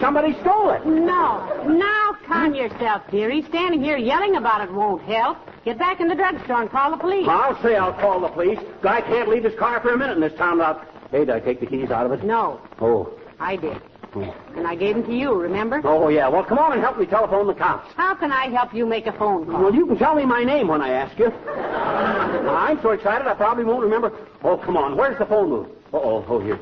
Somebody 0.00 0.32
stole 0.40 0.70
it. 0.70 0.84
No. 0.86 1.64
Now 1.66 2.16
calm 2.26 2.54
yourself, 2.54 3.02
dearie. 3.10 3.42
Standing 3.48 3.82
here 3.82 3.96
yelling 3.96 4.36
about 4.36 4.60
it 4.62 4.72
won't 4.72 5.02
help. 5.02 5.38
Get 5.64 5.78
back 5.78 6.00
in 6.00 6.08
the 6.08 6.14
drugstore 6.14 6.62
and 6.62 6.70
call 6.70 6.90
the 6.90 6.96
police. 6.96 7.26
I'll 7.28 7.60
say 7.62 7.76
I'll 7.76 7.92
call 7.92 8.20
the 8.20 8.28
police. 8.28 8.58
Guy 8.82 9.00
can't 9.02 9.28
leave 9.28 9.44
his 9.44 9.54
car 9.58 9.80
for 9.80 9.90
a 9.90 9.98
minute 9.98 10.14
in 10.14 10.20
this 10.20 10.34
town 10.36 10.58
without. 10.58 10.86
Hey, 11.10 11.20
did 11.20 11.30
I 11.30 11.40
take 11.40 11.60
the 11.60 11.66
keys 11.66 11.90
out 11.90 12.06
of 12.06 12.12
it? 12.12 12.24
No, 12.24 12.60
Oh. 12.80 13.10
I 13.38 13.56
did. 13.56 13.76
Hmm. 14.12 14.28
And 14.58 14.66
I 14.66 14.74
gave 14.74 14.94
them 14.96 15.04
to 15.06 15.14
you, 15.14 15.34
remember? 15.34 15.80
Oh, 15.84 16.08
yeah. 16.08 16.28
Well, 16.28 16.44
come 16.44 16.58
on 16.58 16.72
and 16.72 16.80
help 16.82 16.98
me 16.98 17.06
telephone 17.06 17.46
the 17.46 17.54
cops. 17.54 17.92
How 17.96 18.14
can 18.14 18.30
I 18.30 18.48
help 18.48 18.74
you 18.74 18.84
make 18.86 19.06
a 19.06 19.12
phone 19.12 19.46
call? 19.46 19.62
Well, 19.62 19.74
you 19.74 19.86
can 19.86 19.96
tell 19.96 20.14
me 20.14 20.24
my 20.26 20.44
name 20.44 20.68
when 20.68 20.82
I 20.82 20.90
ask 20.90 21.18
you. 21.18 21.26
I'm 21.28 22.80
so 22.82 22.90
excited 22.90 23.26
I 23.26 23.34
probably 23.34 23.64
won't 23.64 23.82
remember. 23.82 24.12
Oh, 24.44 24.56
come 24.58 24.76
on. 24.76 24.96
Where's 24.96 25.18
the 25.18 25.26
phone 25.26 25.48
booth? 25.48 25.68
Uh-oh. 25.94 26.24
Oh, 26.28 26.40
here. 26.40 26.58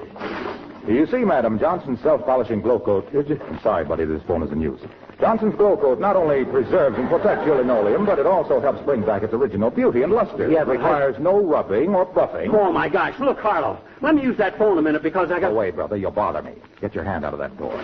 You 0.90 1.06
see, 1.06 1.18
madam, 1.18 1.59
Johnson's 1.59 2.00
self-polishing 2.00 2.62
glow 2.62 2.80
coat. 2.80 3.09
I'm 3.14 3.61
sorry, 3.62 3.85
buddy, 3.85 4.04
this 4.04 4.23
phone 4.26 4.42
is 4.42 4.50
in 4.50 4.61
use. 4.61 4.80
Johnson's 5.20 5.54
glow 5.54 5.76
coat 5.76 6.00
not 6.00 6.16
only 6.16 6.44
preserves 6.44 6.99
and 6.99 7.09
protects 7.09 7.47
your 7.47 7.59
linoleum, 7.59 8.06
but 8.06 8.18
it 8.18 8.26
also 8.26 8.61
helps 8.61 8.80
bring 8.82 9.02
back 9.02 9.23
its 9.23 9.32
original 9.32 9.70
beauty 9.70 10.02
and 10.02 10.12
luster. 10.12 10.50
Yeah, 10.50 10.62
it 10.62 10.66
but- 10.66 10.73
requires 10.73 11.16
no 11.20 11.44
rubbing 11.44 11.94
or 11.94 12.06
buffing. 12.06 12.52
Oh, 12.52 12.73
my 12.73 12.88
gosh. 12.88 13.18
Look, 13.20 13.38
Harlow. 13.38 13.80
Let 14.00 14.14
me 14.16 14.23
use 14.23 14.37
that 14.38 14.59
phone 14.59 14.78
a 14.78 14.82
minute 14.82 15.02
because 15.02 15.30
I 15.30 15.38
got... 15.38 15.50
Go 15.50 15.56
away, 15.56 15.70
brother. 15.70 15.97
You'll 15.97 16.11
bother 16.11 16.42
me. 16.42 16.54
Get 16.80 16.94
your 16.94 17.04
hand 17.04 17.25
out 17.25 17.35
of 17.35 17.38
that 17.38 17.56
door. 17.56 17.78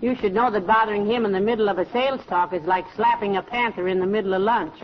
You 0.00 0.14
should 0.16 0.34
know 0.34 0.50
that 0.50 0.66
bothering 0.66 1.06
him 1.06 1.24
in 1.24 1.32
the 1.32 1.40
middle 1.40 1.68
of 1.68 1.78
a 1.78 1.90
sales 1.90 2.20
talk 2.28 2.52
is 2.52 2.62
like 2.64 2.84
slapping 2.94 3.36
a 3.36 3.42
panther 3.42 3.88
in 3.88 3.98
the 3.98 4.06
middle 4.06 4.34
of 4.34 4.42
lunch. 4.42 4.74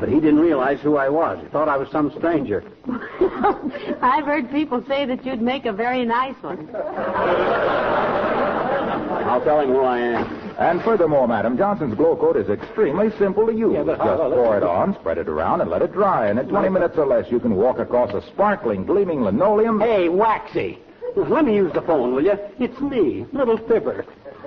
But 0.00 0.08
he 0.08 0.14
didn't 0.16 0.40
realize 0.40 0.80
who 0.80 0.96
I 0.96 1.08
was. 1.08 1.38
He 1.42 1.48
thought 1.48 1.68
I 1.68 1.76
was 1.76 1.88
some 1.90 2.10
stranger. 2.18 2.64
I've 4.02 4.24
heard 4.24 4.50
people 4.50 4.84
say 4.86 5.04
that 5.06 5.24
you'd 5.24 5.42
make 5.42 5.64
a 5.66 5.72
very 5.72 6.04
nice 6.04 6.34
one. 6.42 6.68
I'll 9.24 9.40
tell 9.42 9.60
him 9.60 9.68
who 9.70 9.80
I 9.80 9.98
am. 9.98 10.24
And 10.58 10.82
furthermore, 10.82 11.26
madam, 11.26 11.56
Johnson's 11.56 11.94
glow 11.94 12.16
coat 12.16 12.36
is 12.36 12.48
extremely 12.50 13.10
simple 13.18 13.46
to 13.46 13.52
use. 13.52 13.72
Yeah, 13.74 13.82
but 13.84 14.00
uh, 14.00 14.04
Just 14.04 14.22
how- 14.22 14.30
pour 14.30 14.56
it 14.56 14.62
on, 14.62 14.94
spread 14.94 15.18
it 15.18 15.28
around, 15.28 15.60
and 15.60 15.70
let 15.70 15.82
it 15.82 15.92
dry. 15.92 16.26
And 16.28 16.38
in 16.38 16.48
20 16.48 16.68
minutes 16.68 16.96
or 16.98 17.06
less, 17.06 17.30
you 17.30 17.40
can 17.40 17.54
walk 17.56 17.78
across 17.78 18.12
a 18.14 18.22
sparkling, 18.28 18.84
gleaming 18.84 19.22
linoleum. 19.22 19.80
Hey, 19.80 20.08
Waxy. 20.08 20.78
Let 21.16 21.44
me 21.44 21.54
use 21.56 21.72
the 21.72 21.82
phone, 21.82 22.14
will 22.14 22.24
you? 22.24 22.38
It's 22.58 22.78
me, 22.80 23.26
Little 23.32 23.58
Fibber. 23.58 24.04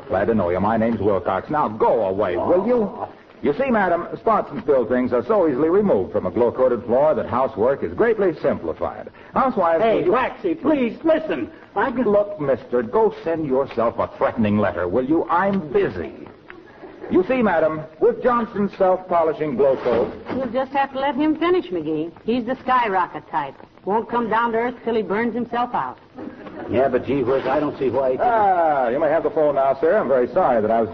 Glad 0.07 0.25
to 0.27 0.35
know 0.35 0.49
you. 0.49 0.59
My 0.59 0.77
name's 0.77 0.99
Wilcox. 0.99 1.49
Now 1.49 1.67
go 1.67 2.05
away, 2.05 2.37
will 2.37 2.65
you? 2.67 2.83
Oh. 2.83 3.09
You 3.45 3.53
see, 3.53 3.69
madam, 3.69 4.07
spots 4.17 4.49
and 4.51 4.59
spill 4.63 4.87
things 4.87 5.13
are 5.13 5.23
so 5.23 5.47
easily 5.47 5.69
removed 5.69 6.11
from 6.11 6.25
a 6.25 6.31
glow-coated 6.31 6.83
floor 6.85 7.13
that 7.13 7.27
housework 7.27 7.83
is 7.83 7.93
greatly 7.93 8.33
simplified. 8.41 9.11
Housewives... 9.35 9.83
Hey, 9.83 10.03
you- 10.03 10.13
Waxy, 10.13 10.55
please, 10.55 10.97
listen. 11.03 11.51
I 11.75 11.91
can 11.91 12.05
Look, 12.05 12.41
mister, 12.41 12.81
go 12.81 13.13
send 13.23 13.45
yourself 13.45 13.99
a 13.99 14.07
threatening 14.17 14.57
letter, 14.57 14.87
will 14.87 15.05
you? 15.05 15.29
I'm 15.29 15.71
busy. 15.71 16.27
You 17.11 17.23
see, 17.27 17.43
madam, 17.43 17.83
with 17.99 18.23
Johnson's 18.23 18.75
self-polishing 18.79 19.57
glow 19.57 19.75
coat, 19.83 20.11
You'll 20.31 20.47
just 20.51 20.71
have 20.71 20.91
to 20.93 20.99
let 20.99 21.13
him 21.13 21.37
finish, 21.37 21.67
McGee. 21.67 22.11
He's 22.23 22.45
the 22.45 22.55
skyrocket 22.63 23.29
type. 23.29 23.53
Won't 23.85 24.09
come 24.09 24.27
down 24.27 24.53
to 24.53 24.57
earth 24.57 24.75
till 24.83 24.95
he 24.95 25.03
burns 25.03 25.35
himself 25.35 25.75
out. 25.75 25.99
Yeah, 26.71 26.87
but 26.89 27.05
gee 27.05 27.21
whiz, 27.21 27.45
I 27.45 27.59
don't 27.59 27.77
see 27.77 27.91
why 27.91 28.13
he 28.13 28.17
Ah, 28.19 28.87
you 28.89 28.97
may 28.99 29.09
have 29.09 29.21
the 29.21 29.29
phone 29.29 29.53
now, 29.53 29.79
sir. 29.79 29.95
I'm 29.99 30.07
very 30.07 30.27
sorry 30.33 30.63
that 30.63 30.71
I 30.71 30.81
was. 30.81 30.89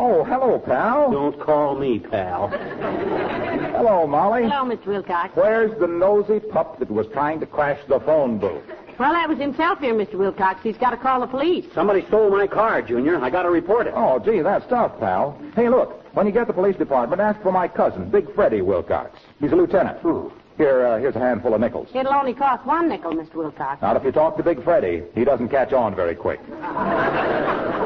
Oh, 0.00 0.22
hello, 0.22 0.60
pal. 0.60 1.10
Don't 1.10 1.40
call 1.40 1.74
me, 1.74 1.98
pal. 1.98 2.46
Hello, 2.50 4.06
Molly. 4.06 4.44
Hello, 4.44 4.64
Mr. 4.64 4.86
Wilcox. 4.86 5.34
Where's 5.34 5.76
the 5.80 5.88
nosy 5.88 6.38
pup 6.38 6.78
that 6.78 6.88
was 6.88 7.08
trying 7.08 7.40
to 7.40 7.46
crash 7.46 7.80
the 7.88 7.98
phone 7.98 8.38
booth? 8.38 8.62
Well, 8.96 9.12
that 9.12 9.28
was 9.28 9.38
himself 9.38 9.80
here, 9.80 9.94
Mr. 9.94 10.14
Wilcox. 10.14 10.62
He's 10.62 10.76
got 10.76 10.90
to 10.90 10.96
call 10.96 11.20
the 11.20 11.26
police. 11.26 11.64
Somebody 11.74 12.06
stole 12.06 12.30
my 12.30 12.46
car, 12.46 12.80
Junior. 12.80 13.20
I 13.20 13.28
got 13.28 13.42
to 13.42 13.50
report 13.50 13.88
it. 13.88 13.92
Oh, 13.96 14.20
gee, 14.20 14.40
that's 14.40 14.64
tough, 14.68 15.00
pal. 15.00 15.36
Hey, 15.56 15.68
look, 15.68 16.00
when 16.14 16.26
you 16.26 16.32
get 16.32 16.46
the 16.46 16.52
police 16.52 16.76
department, 16.76 17.20
ask 17.20 17.42
for 17.42 17.50
my 17.50 17.66
cousin, 17.66 18.08
Big 18.08 18.32
Freddie 18.36 18.62
Wilcox. 18.62 19.18
He's 19.40 19.50
a 19.50 19.56
lieutenant. 19.56 19.98
Oh. 20.04 20.32
Here, 20.58 20.84
uh, 20.84 20.98
here's 20.98 21.14
a 21.14 21.20
handful 21.20 21.54
of 21.54 21.60
nickels. 21.60 21.88
It'll 21.94 22.12
only 22.12 22.34
cost 22.34 22.66
one 22.66 22.88
nickel, 22.88 23.12
Mr. 23.12 23.34
Wilcox. 23.34 23.80
Not 23.80 23.96
if 23.96 24.02
you 24.02 24.10
talk 24.10 24.36
to 24.38 24.42
Big 24.42 24.62
Freddie. 24.64 25.04
He 25.14 25.24
doesn't 25.24 25.50
catch 25.50 25.72
on 25.72 25.94
very 25.94 26.16
quick. 26.16 26.40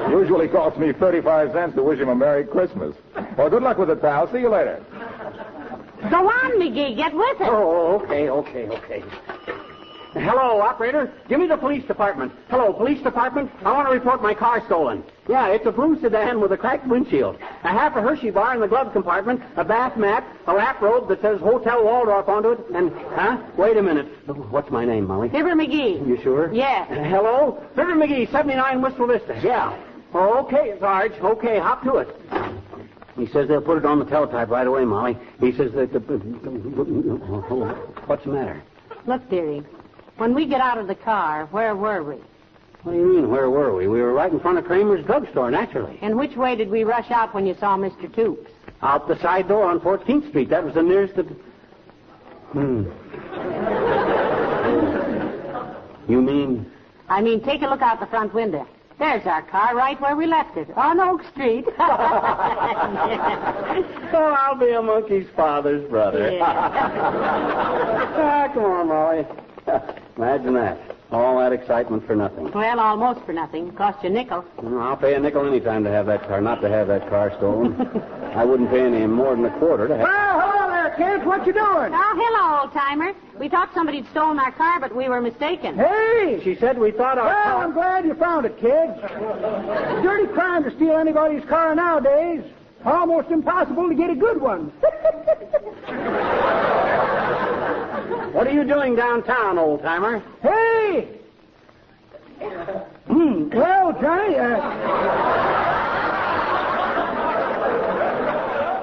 Usually 0.08 0.48
costs 0.48 0.78
me 0.78 0.92
35 0.92 1.52
cents 1.52 1.74
to 1.76 1.82
wish 1.82 2.00
him 2.00 2.08
a 2.08 2.14
Merry 2.14 2.44
Christmas. 2.44 2.96
Well, 3.36 3.50
good 3.50 3.62
luck 3.62 3.76
with 3.76 3.90
it, 3.90 4.00
pal. 4.00 4.26
See 4.32 4.40
you 4.40 4.48
later. 4.48 4.82
Go 6.10 6.28
on, 6.28 6.52
McGee. 6.52 6.96
Get 6.96 7.14
with 7.14 7.40
it. 7.42 7.48
Oh, 7.48 8.00
okay, 8.02 8.30
okay, 8.30 8.66
okay. 8.68 9.04
Hello, 10.12 10.60
operator. 10.60 11.10
Give 11.28 11.40
me 11.40 11.46
the 11.46 11.56
police 11.56 11.84
department. 11.86 12.32
Hello, 12.50 12.72
police 12.72 13.02
department. 13.02 13.50
I 13.64 13.72
want 13.72 13.88
to 13.88 13.94
report 13.94 14.20
my 14.22 14.34
car 14.34 14.62
stolen. 14.66 15.02
Yeah, 15.26 15.48
it's 15.48 15.64
a 15.64 15.72
blue 15.72 15.98
sedan 16.00 16.38
with 16.40 16.52
a 16.52 16.56
cracked 16.56 16.86
windshield, 16.86 17.36
a 17.64 17.68
half 17.68 17.96
a 17.96 18.02
Hershey 18.02 18.30
bar 18.30 18.54
in 18.54 18.60
the 18.60 18.68
glove 18.68 18.92
compartment, 18.92 19.40
a 19.56 19.64
bath 19.64 19.96
mat, 19.96 20.22
a 20.46 20.52
lap 20.52 20.82
robe 20.82 21.08
that 21.08 21.22
says 21.22 21.40
Hotel 21.40 21.82
Waldorf 21.82 22.28
onto 22.28 22.50
it, 22.50 22.60
and 22.74 22.92
huh? 23.14 23.38
Wait 23.56 23.76
a 23.78 23.82
minute. 23.82 24.06
What's 24.50 24.70
my 24.70 24.84
name, 24.84 25.06
Molly? 25.06 25.30
Fibber 25.30 25.54
McGee. 25.54 26.06
You 26.06 26.20
sure? 26.22 26.52
Yeah. 26.52 26.84
Hello, 26.84 27.62
Fibber 27.74 27.94
McGee, 27.94 28.30
79 28.30 28.82
Wistful 28.82 29.06
Vista. 29.06 29.40
Yeah. 29.42 29.74
Oh, 30.12 30.40
Okay, 30.44 30.74
Sarge. 30.78 31.12
Okay, 31.12 31.58
hop 31.58 31.82
to 31.84 31.96
it. 31.96 32.08
He 33.16 33.26
says 33.26 33.48
they'll 33.48 33.62
put 33.62 33.78
it 33.78 33.86
on 33.86 33.98
the 33.98 34.04
teletype 34.04 34.48
right 34.50 34.66
away, 34.66 34.84
Molly. 34.84 35.16
He 35.40 35.52
says 35.52 35.72
that 35.72 35.92
the. 35.92 36.00
What's 38.06 38.24
the 38.24 38.30
matter? 38.30 38.62
Look, 39.06 39.28
dearie. 39.30 39.62
When 40.22 40.34
we 40.34 40.46
get 40.46 40.60
out 40.60 40.78
of 40.78 40.86
the 40.86 40.94
car, 40.94 41.48
where 41.50 41.74
were 41.74 42.04
we? 42.04 42.14
What 42.84 42.92
do 42.92 42.96
you 42.96 43.12
mean? 43.12 43.28
Where 43.28 43.50
were 43.50 43.74
we? 43.74 43.88
We 43.88 44.00
were 44.00 44.12
right 44.12 44.30
in 44.30 44.38
front 44.38 44.56
of 44.56 44.64
Kramer's 44.66 45.04
drugstore, 45.04 45.50
naturally. 45.50 45.98
And 46.00 46.16
which 46.16 46.36
way 46.36 46.54
did 46.54 46.70
we 46.70 46.84
rush 46.84 47.10
out 47.10 47.34
when 47.34 47.44
you 47.44 47.56
saw 47.58 47.76
Mr. 47.76 48.06
Toops? 48.14 48.48
Out 48.82 49.08
the 49.08 49.18
side 49.18 49.48
door 49.48 49.64
on 49.64 49.80
14th 49.80 50.28
Street. 50.28 50.48
That 50.48 50.64
was 50.64 50.74
the 50.74 50.82
nearest. 50.84 51.16
To... 51.16 51.24
Hmm. 52.52 52.84
You 56.08 56.22
mean? 56.22 56.70
I 57.08 57.20
mean, 57.20 57.42
take 57.42 57.62
a 57.62 57.66
look 57.66 57.82
out 57.82 57.98
the 57.98 58.06
front 58.06 58.32
window. 58.32 58.68
There's 59.00 59.26
our 59.26 59.42
car 59.42 59.74
right 59.74 60.00
where 60.00 60.14
we 60.14 60.26
left 60.26 60.56
it, 60.56 60.68
on 60.76 61.00
Oak 61.00 61.24
Street. 61.32 61.64
Oh, 64.14 64.36
I'll 64.38 64.54
be 64.54 64.70
a 64.70 64.82
monkey's 64.82 65.26
father's 65.34 65.88
brother. 65.88 66.38
ah, 66.42 68.50
come 68.52 68.64
on, 68.64 68.88
Molly. 68.88 69.24
Imagine 70.16 70.54
that. 70.54 70.78
All 71.10 71.38
that 71.40 71.52
excitement 71.52 72.06
for 72.06 72.16
nothing. 72.16 72.50
well, 72.52 72.80
almost 72.80 73.20
for 73.26 73.34
nothing. 73.34 73.70
Cost 73.72 74.02
you 74.02 74.08
a 74.08 74.12
nickel. 74.12 74.44
I'll 74.80 74.96
pay 74.96 75.12
a 75.14 75.20
nickel 75.20 75.46
any 75.46 75.60
time 75.60 75.84
to 75.84 75.90
have 75.90 76.06
that 76.06 76.26
car, 76.26 76.40
not 76.40 76.62
to 76.62 76.70
have 76.70 76.88
that 76.88 77.08
car 77.10 77.34
stolen. 77.36 77.74
I 78.34 78.44
wouldn't 78.46 78.70
pay 78.70 78.80
any 78.80 79.06
more 79.06 79.36
than 79.36 79.44
a 79.44 79.58
quarter 79.58 79.88
to 79.88 79.94
have. 79.96 80.04
Well, 80.04 80.40
hello 80.40 80.70
there, 80.70 80.94
kids. 80.96 81.26
What 81.26 81.46
you 81.46 81.52
doing? 81.52 81.92
Oh, 81.94 82.14
hello, 82.16 82.62
old 82.62 82.72
timer. 82.72 83.12
We 83.38 83.50
thought 83.50 83.74
somebody'd 83.74 84.08
stolen 84.10 84.38
our 84.38 84.52
car, 84.52 84.80
but 84.80 84.94
we 84.96 85.08
were 85.10 85.20
mistaken. 85.20 85.76
Hey! 85.76 86.40
She 86.42 86.54
said 86.56 86.78
we 86.78 86.92
thought 86.92 87.18
our 87.18 87.26
Well, 87.26 87.42
car. 87.44 87.64
I'm 87.64 87.72
glad 87.74 88.06
you 88.06 88.14
found 88.14 88.46
it, 88.46 88.56
kids. 88.58 88.98
Dirty 90.02 90.32
crime 90.32 90.64
to 90.64 90.70
steal 90.76 90.96
anybody's 90.96 91.44
car 91.44 91.74
nowadays. 91.74 92.42
Almost 92.86 93.28
impossible 93.30 93.86
to 93.90 93.94
get 93.94 94.08
a 94.08 94.14
good 94.16 94.40
one. 94.40 94.72
What 98.32 98.46
are 98.46 98.52
you 98.52 98.64
doing 98.64 98.96
downtown, 98.96 99.58
old 99.58 99.82
timer? 99.82 100.22
Hey! 100.40 101.18
Hmm. 103.06 103.50
Well, 103.50 103.92
Johnny, 104.00 104.36
uh, 104.36 104.58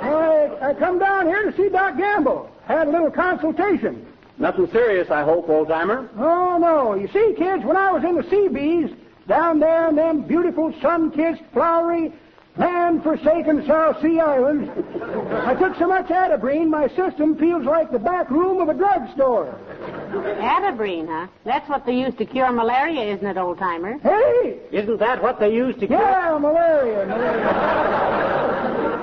I, 0.04 0.70
I 0.70 0.74
come 0.76 1.00
down 1.00 1.26
here 1.26 1.50
to 1.50 1.58
see 1.58 1.68
Doc 1.70 1.98
Gamble. 1.98 2.50
Had 2.66 2.90
a 2.90 2.92
little 2.92 3.10
consultation. 3.10 4.06
Nothing 4.38 4.70
serious, 4.72 5.10
I 5.10 5.24
hope, 5.24 5.50
old 5.50 5.68
timer. 5.68 6.08
Oh, 6.18 6.60
no. 6.60 6.94
You 6.94 7.08
see, 7.08 7.34
kids, 7.36 7.66
when 7.66 7.76
I 7.76 7.92
was 7.92 8.04
in 8.04 8.16
the 8.16 8.24
Seabees, 8.30 8.92
down 9.28 9.60
there 9.60 9.90
in 9.90 9.96
them 9.96 10.22
beautiful 10.22 10.72
sun-kissed, 10.80 11.42
flowery, 11.54 12.14
man-forsaken 12.60 13.66
South 13.66 14.02
Sea 14.02 14.20
Island. 14.20 14.70
I 15.32 15.56
took 15.56 15.78
so 15.78 15.88
much 15.88 16.08
Atabrine, 16.08 16.68
my 16.70 16.88
system 16.90 17.38
feels 17.38 17.64
like 17.66 17.92
the 17.92 18.00
back 18.00 18.30
room 18.30 18.60
of 18.62 18.68
a 18.70 18.74
drugstore. 18.74 19.58
Atabrine, 20.12 21.08
huh? 21.08 21.28
That's 21.46 21.68
what 21.70 21.86
they 21.86 21.94
use 21.94 22.14
to 22.16 22.26
cure 22.26 22.52
malaria, 22.52 23.16
isn't 23.16 23.26
it, 23.26 23.38
old 23.38 23.60
timer? 23.60 23.98
Hey! 24.00 24.60
Isn't 24.72 25.00
that 25.00 25.24
what 25.24 25.40
they 25.40 25.54
use 25.54 25.76
to 25.80 25.88
cure? 25.88 26.00
Yeah, 26.00 26.38
malaria, 26.40 27.06
malaria. 27.06 28.10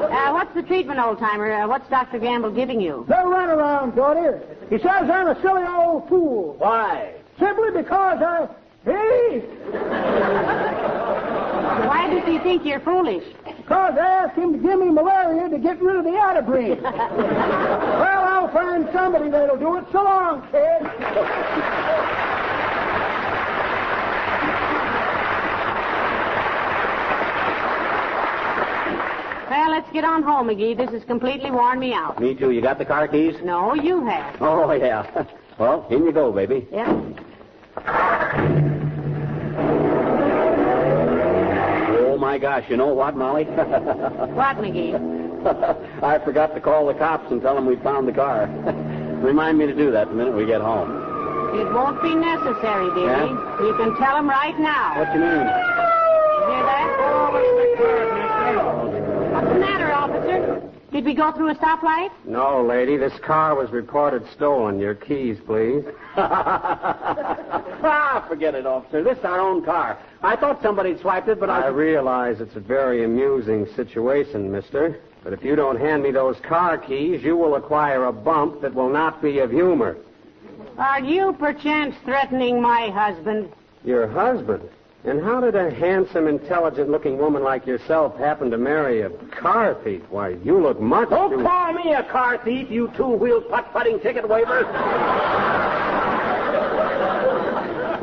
Uh, 0.07 0.33
what's 0.33 0.55
the 0.55 0.63
treatment, 0.63 1.01
old 1.01 1.19
timer? 1.19 1.53
Uh, 1.53 1.67
what's 1.69 1.89
Dr. 1.89 2.19
Gamble 2.19 2.51
giving 2.51 2.81
you? 2.81 3.05
The 3.09 3.15
runaround, 3.15 3.97
daughter. 3.97 4.43
He 4.69 4.79
says 4.79 5.11
I'm 5.11 5.29
a 5.29 5.41
silly 5.41 5.65
old 5.67 6.09
fool. 6.09 6.57
Why? 6.59 7.15
Simply 7.39 7.71
because 7.71 8.23
I... 8.23 8.49
Hey! 8.85 9.43
Why 11.85 12.09
does 12.09 12.25
he 12.27 12.39
think 12.39 12.65
you're 12.65 12.81
foolish? 12.81 13.25
Because 13.45 13.99
I 13.99 14.25
asked 14.25 14.39
him 14.39 14.53
to 14.53 14.59
give 14.59 14.79
me 14.79 14.87
malaria 14.91 15.49
to 15.49 15.59
get 15.59 15.81
rid 15.83 15.97
of 15.97 16.05
the 16.05 16.11
Atabrine. 16.11 16.81
well, 16.83 18.25
I'll 18.25 18.53
find 18.53 18.89
somebody 18.93 19.29
that'll 19.31 19.59
do 19.59 19.77
it. 19.77 19.85
So 19.93 20.03
long, 20.03 20.43
kid. 20.51 20.83
Well, 29.51 29.71
let's 29.71 29.91
get 29.93 30.05
on 30.05 30.23
home, 30.23 30.49
McGee. 30.49 30.77
This 30.77 30.91
has 30.91 31.05
completely 31.05 31.51
worn 31.51 31.79
me 31.79 31.93
out. 31.93 32.21
Me 32.21 32.35
too. 32.35 32.51
You 32.51 32.61
got 32.61 32.79
the 32.79 32.85
car 32.85 33.07
keys? 33.07 33.37
No, 33.43 33.75
you 33.75 34.05
have. 34.07 34.41
Oh, 34.41 34.73
yeah. 34.73 35.25
Well, 35.59 35.87
in 35.89 36.05
you 36.05 36.13
go, 36.13 36.31
baby. 36.33 36.69
Yep. 36.71 36.87
Oh, 41.99 42.16
my 42.27 42.39
gosh. 42.39 42.65
You 42.69 42.77
know 42.77 42.93
what, 42.93 43.17
Molly? 43.17 43.45
What, 44.37 44.57
McGee? 44.59 44.95
I 46.03 46.19
forgot 46.25 46.55
to 46.57 46.61
call 46.61 46.87
the 46.87 46.95
cops 46.95 47.31
and 47.31 47.41
tell 47.41 47.55
them 47.55 47.67
we 47.67 47.77
found 47.77 48.09
the 48.09 48.13
car. 48.13 48.47
Remind 49.23 49.59
me 49.59 49.67
to 49.67 49.75
do 49.75 49.93
that 49.93 50.09
the 50.09 50.15
minute 50.15 50.35
we 50.35 50.45
get 50.45 50.61
home. 50.61 50.91
It 51.55 51.73
won't 51.73 52.03
be 52.03 52.15
necessary, 52.17 52.91
dearie. 52.95 53.31
Yeah? 53.31 53.63
You 53.63 53.75
can 53.79 53.97
tell 53.97 54.17
them 54.17 54.29
right 54.29 54.59
now. 54.59 54.99
What 54.99 55.13
do 55.13 55.19
you 55.21 55.25
mean? 55.25 55.47
Hear 56.51 56.65
that? 56.67 56.97
Oh, 56.99 57.31
What's 59.33 59.49
the 59.53 59.61
matter, 59.61 59.93
officer? 59.93 60.76
Did 60.97 61.05
we 61.05 61.13
go 61.13 61.31
through 61.31 61.51
a 61.51 61.55
stoplight? 61.55 62.11
No, 62.25 62.63
lady. 62.63 62.97
This 62.97 63.13
car 63.19 63.55
was 63.55 63.71
reported 63.71 64.27
stolen. 64.33 64.79
Your 64.79 64.95
keys, 64.95 65.37
please. 65.45 65.85
ah, 66.17 68.25
forget 68.27 68.55
it, 68.55 68.65
officer. 68.65 69.05
This 69.05 69.19
is 69.19 69.25
our 69.27 69.39
own 69.39 69.63
car. 69.63 69.99
I 70.23 70.37
thought 70.37 70.63
somebody'd 70.63 70.99
swiped 71.01 71.29
it, 71.29 71.39
but 71.39 71.51
I... 71.51 71.65
I 71.65 71.67
realize 71.67 72.41
it's 72.41 72.57
a 72.57 72.61
very 72.61 73.05
amusing 73.05 73.67
situation, 73.77 74.51
mister. 74.51 74.99
But 75.23 75.35
if 75.35 75.45
you 75.45 75.55
don't 75.55 75.79
hand 75.79 76.03
me 76.03 76.13
those 76.13 76.41
car 76.41 76.79
keys, 76.79 77.23
you 77.23 77.37
will 77.37 77.57
acquire 77.57 78.07
a 78.07 78.13
bump 78.13 78.63
that 78.63 78.73
will 78.73 78.89
not 78.89 79.21
be 79.21 79.41
of 79.41 79.51
humor. 79.51 79.99
Are 80.79 81.03
you 81.03 81.35
perchance 81.35 81.95
threatening 82.07 82.63
my 82.63 82.89
husband? 82.89 83.53
Your 83.85 84.09
husband? 84.09 84.67
And 85.07 85.23
how 85.23 85.41
did 85.41 85.55
a 85.55 85.71
handsome, 85.71 86.27
intelligent-looking 86.27 87.17
woman 87.17 87.45
like 87.45 87.65
yourself 87.65 88.19
happen 88.19 88.51
to 88.51 88.59
marry 88.59 89.03
a 89.03 89.11
car 89.11 89.77
thief? 89.85 90.03
Why, 90.11 90.31
you 90.31 90.61
look 90.61 90.81
much 90.81 91.11
Don't 91.11 91.31
too... 91.31 91.45
call 91.45 91.73
me 91.75 91.93
a 91.93 92.03
car 92.03 92.39
thief, 92.45 92.69
you 92.69 92.91
two-wheeled 92.97 93.49
putt-putting 93.49 94.01
ticket 94.01 94.25
waivers. 94.25 94.67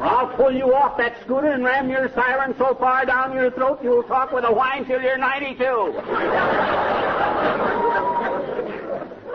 I'll 0.01 0.29
pull 0.37 0.53
you 0.53 0.73
off 0.73 0.97
that 0.97 1.19
scooter 1.25 1.51
and 1.51 1.65
ram 1.65 1.89
your 1.89 2.09
siren 2.15 2.55
so 2.57 2.73
far 2.75 3.05
down 3.05 3.33
your 3.33 3.51
throat 3.51 3.79
you'll 3.83 4.03
talk 4.03 4.31
with 4.31 4.45
a 4.45 4.51
whine 4.53 4.85
till 4.85 5.01
you're 5.01 5.17
92. 5.17 5.57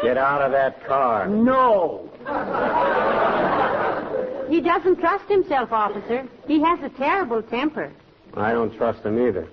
Get 0.03 0.17
out 0.17 0.41
of 0.41 0.53
that 0.53 0.87
car. 0.87 1.29
No. 1.29 2.09
He 4.49 4.61
doesn't 4.61 4.99
trust 5.01 5.29
himself, 5.29 5.73
officer. 5.73 6.27
He 6.47 6.61
has 6.63 6.81
a 6.83 6.89
terrible 6.91 7.43
temper. 7.43 7.93
I 8.35 8.53
don't 8.53 8.75
trust 8.77 9.05
him 9.05 9.27
either. 9.27 9.47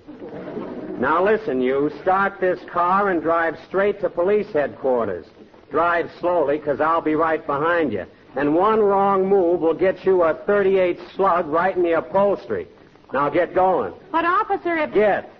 Now 0.98 1.22
listen, 1.22 1.60
you. 1.60 1.90
Start 2.02 2.40
this 2.40 2.58
car 2.70 3.10
and 3.10 3.22
drive 3.22 3.58
straight 3.68 4.00
to 4.00 4.08
police 4.08 4.50
headquarters. 4.52 5.26
Drive 5.70 6.10
slowly, 6.20 6.58
because 6.58 6.80
I'll 6.80 7.02
be 7.02 7.14
right 7.14 7.44
behind 7.46 7.92
you. 7.92 8.06
And 8.36 8.54
one 8.54 8.80
wrong 8.80 9.28
move 9.28 9.60
will 9.60 9.74
get 9.74 10.04
you 10.04 10.22
a 10.22 10.34
38 10.46 10.98
slug 11.14 11.46
right 11.46 11.76
in 11.76 11.82
the 11.82 11.92
upholstery. 11.98 12.66
Now 13.12 13.28
get 13.28 13.54
going. 13.54 13.92
But, 14.12 14.24
officer, 14.24 14.76
if... 14.76 14.92
Get. 14.94 15.30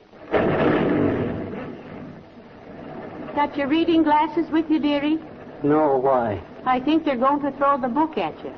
Got 3.35 3.57
your 3.57 3.69
reading 3.69 4.03
glasses 4.03 4.51
with 4.51 4.71
you, 4.71 4.79
dearie? 4.79 5.19
No, 5.62 5.97
why? 5.99 6.42
I 6.68 6.81
think 6.81 7.05
they're 7.05 7.16
going 7.16 7.40
to 7.42 7.52
throw 7.52 7.81
the 7.81 7.87
book 7.87 8.18
at 8.18 8.35
you. 8.42 8.50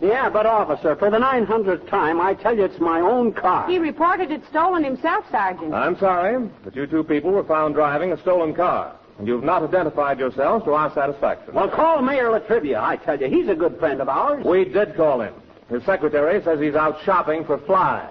Yeah, 0.00 0.30
but 0.30 0.46
officer, 0.46 0.96
for 0.96 1.10
the 1.10 1.18
900th 1.18 1.88
time, 1.90 2.22
I 2.22 2.32
tell 2.32 2.56
you 2.56 2.64
it's 2.64 2.80
my 2.80 3.00
own 3.00 3.34
car. 3.34 3.68
He 3.68 3.78
reported 3.78 4.30
it 4.30 4.42
stolen 4.48 4.82
himself, 4.82 5.26
Sergeant. 5.30 5.74
I'm 5.74 5.98
sorry, 5.98 6.48
but 6.64 6.74
you 6.74 6.86
two 6.86 7.04
people 7.04 7.32
were 7.32 7.44
found 7.44 7.74
driving 7.74 8.12
a 8.12 8.16
stolen 8.22 8.54
car. 8.54 8.96
And 9.18 9.28
you've 9.28 9.44
not 9.44 9.62
identified 9.62 10.18
yourselves 10.18 10.64
to 10.64 10.72
our 10.72 10.92
satisfaction. 10.94 11.54
Well, 11.54 11.68
call 11.68 12.02
Mayor 12.02 12.30
La 12.30 12.38
Trivia. 12.38 12.80
I 12.80 12.96
tell 12.96 13.20
you, 13.20 13.28
he's 13.28 13.48
a 13.48 13.54
good 13.54 13.78
friend 13.78 14.00
of 14.00 14.08
ours. 14.08 14.44
We 14.44 14.64
did 14.64 14.96
call 14.96 15.20
him. 15.20 15.34
His 15.68 15.84
secretary 15.84 16.42
says 16.42 16.60
he's 16.60 16.74
out 16.74 17.00
shopping 17.04 17.44
for 17.44 17.58
flies. 17.58 18.10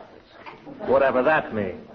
Whatever 0.86 1.22
that 1.24 1.54
means. 1.54 1.88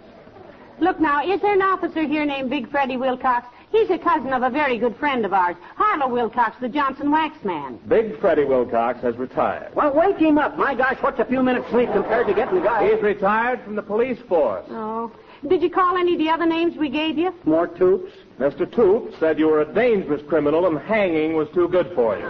Look 0.79 1.01
now, 1.01 1.27
is 1.27 1.41
there 1.41 1.55
an 1.55 1.63
officer 1.63 2.03
here 2.03 2.27
named 2.27 2.51
Big 2.51 2.71
Freddie 2.71 2.99
Wilcox? 2.99 3.47
He's 3.71 3.91
a 3.91 3.99
cousin 3.99 4.33
of 4.33 4.43
a 4.43 4.51
very 4.51 4.79
good 4.79 4.97
friend 4.97 5.25
of 5.25 5.33
ours, 5.33 5.57
Harlow 5.75 6.09
Wilcox, 6.09 6.57
the 6.61 6.69
Johnson 6.69 7.11
wax 7.11 7.43
man. 7.45 7.79
Big 7.89 8.21
Freddie 8.21 8.45
Wilcox 8.45 9.01
has 9.01 9.17
retired. 9.17 9.75
Well, 9.75 9.93
wake 9.95 10.19
him 10.19 10.39
up. 10.39 10.57
My 10.57 10.75
gosh, 10.75 10.99
what's 11.01 11.19
a 11.19 11.25
few 11.25 11.43
minutes 11.43 11.69
sleep 11.71 11.91
compared 11.93 12.27
to 12.27 12.35
getting 12.35 12.57
the 12.57 12.61
guy? 12.61 12.91
He's 12.91 13.03
retired 13.03 13.63
from 13.65 13.75
the 13.75 13.83
police 13.83 14.19
force. 14.29 14.67
Oh. 14.71 15.11
Did 15.49 15.63
you 15.63 15.71
call 15.71 15.97
any 15.97 16.13
of 16.13 16.19
the 16.19 16.29
other 16.31 16.47
names 16.47 16.77
we 16.77 16.89
gave 16.89 17.19
you? 17.19 17.35
Mort 17.45 17.77
Toops? 17.77 18.13
Mr. 18.39 18.67
Toop 18.71 19.19
said 19.19 19.39
you 19.39 19.47
were 19.49 19.63
a 19.63 19.75
dangerous 19.75 20.21
criminal 20.29 20.67
and 20.67 20.79
hanging 20.79 21.35
was 21.37 21.49
too 21.55 21.69
good 21.69 21.91
for 21.95 22.19
you. 22.19 22.25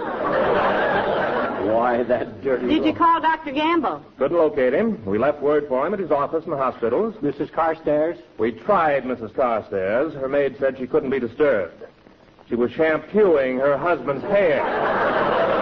Why, 1.73 2.05
that 2.05 2.43
dirty... 2.43 2.69
Did 2.69 2.85
you 2.85 2.95
call 2.95 3.21
Dr. 3.21 3.51
Gamble? 3.51 4.01
Couldn't 4.17 4.37
locate 4.39 4.73
him. 4.73 5.05
We 5.05 5.19
left 5.19 5.43
word 5.43 5.67
for 5.67 5.85
him 5.85 5.95
at 5.95 5.99
his 5.99 6.13
office 6.13 6.45
in 6.45 6.51
the 6.51 6.57
hospitals. 6.57 7.17
Mrs. 7.17 7.51
Carstairs? 7.51 8.19
We 8.39 8.53
tried 8.53 9.03
Mrs. 9.05 9.35
Carstairs. 9.35 10.15
Her 10.15 10.29
maid 10.29 10.57
said 10.61 10.79
she 10.79 10.87
couldn't 10.87 11.11
be 11.11 11.19
disturbed. 11.19 11.83
She 12.49 12.55
was 12.55 12.71
shampooing 12.71 13.59
her 13.59 13.77
husband's 13.77 14.23
hair. 14.25 14.63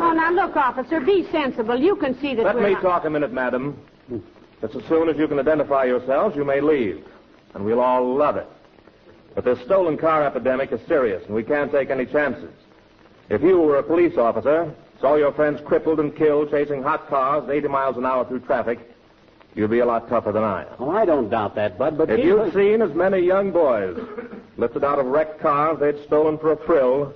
Oh, 0.00 0.12
now 0.12 0.30
look, 0.30 0.54
officer, 0.56 1.00
be 1.00 1.26
sensible. 1.32 1.76
You 1.78 1.96
can 1.96 2.18
see 2.20 2.34
that 2.36 2.44
Let 2.44 2.54
we're 2.54 2.68
me 2.68 2.72
not- 2.74 2.82
talk 2.82 3.04
a 3.04 3.10
minute, 3.10 3.32
madam. 3.32 3.76
Just 4.60 4.74
as 4.76 4.84
soon 4.84 5.08
as 5.08 5.16
you 5.18 5.26
can 5.28 5.38
identify 5.40 5.84
yourselves, 5.84 6.34
you 6.36 6.44
may 6.44 6.60
leave. 6.60 7.04
And 7.54 7.64
we'll 7.64 7.80
all 7.80 8.14
love 8.16 8.36
it. 8.36 8.46
But 9.34 9.44
this 9.44 9.60
stolen 9.64 9.96
car 9.96 10.24
epidemic 10.24 10.72
is 10.72 10.80
serious, 10.88 11.24
and 11.26 11.34
we 11.34 11.44
can't 11.44 11.70
take 11.70 11.90
any 11.90 12.06
chances. 12.06 12.50
If 13.28 13.42
you 13.42 13.58
were 13.60 13.76
a 13.76 13.82
police 13.82 14.16
officer, 14.16 14.72
saw 15.00 15.14
your 15.14 15.32
friends 15.32 15.60
crippled 15.64 16.00
and 16.00 16.16
killed 16.16 16.50
chasing 16.50 16.82
hot 16.82 17.08
cars 17.08 17.44
at 17.44 17.50
80 17.50 17.68
miles 17.68 17.96
an 17.96 18.06
hour 18.06 18.24
through 18.24 18.40
traffic, 18.40 18.78
you'd 19.54 19.70
be 19.70 19.80
a 19.80 19.86
lot 19.86 20.08
tougher 20.08 20.32
than 20.32 20.42
I 20.42 20.62
am. 20.62 20.68
Oh, 20.78 20.90
I 20.90 21.04
don't 21.04 21.28
doubt 21.28 21.54
that, 21.56 21.78
Bud, 21.78 21.98
but... 21.98 22.10
If 22.10 22.24
you'd 22.24 22.40
whiz- 22.40 22.54
seen 22.54 22.82
as 22.82 22.94
many 22.94 23.20
young 23.20 23.50
boys 23.50 23.98
lifted 24.56 24.82
out 24.82 24.98
of 24.98 25.06
wrecked 25.06 25.40
cars 25.40 25.78
they'd 25.78 26.02
stolen 26.04 26.38
for 26.38 26.52
a 26.52 26.56
thrill, 26.56 27.14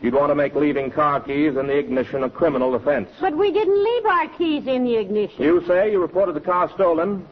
you'd 0.00 0.14
want 0.14 0.30
to 0.30 0.34
make 0.34 0.54
leaving 0.54 0.90
car 0.90 1.20
keys 1.20 1.56
in 1.56 1.66
the 1.66 1.76
ignition 1.76 2.24
a 2.24 2.30
criminal 2.30 2.74
offense. 2.74 3.08
But 3.20 3.36
we 3.36 3.50
didn't 3.50 3.82
leave 3.82 4.06
our 4.06 4.28
keys 4.28 4.66
in 4.66 4.84
the 4.84 4.96
ignition. 4.96 5.42
You 5.42 5.64
say 5.66 5.90
you 5.90 6.00
reported 6.00 6.34
the 6.34 6.40
car 6.40 6.70
stolen. 6.74 7.26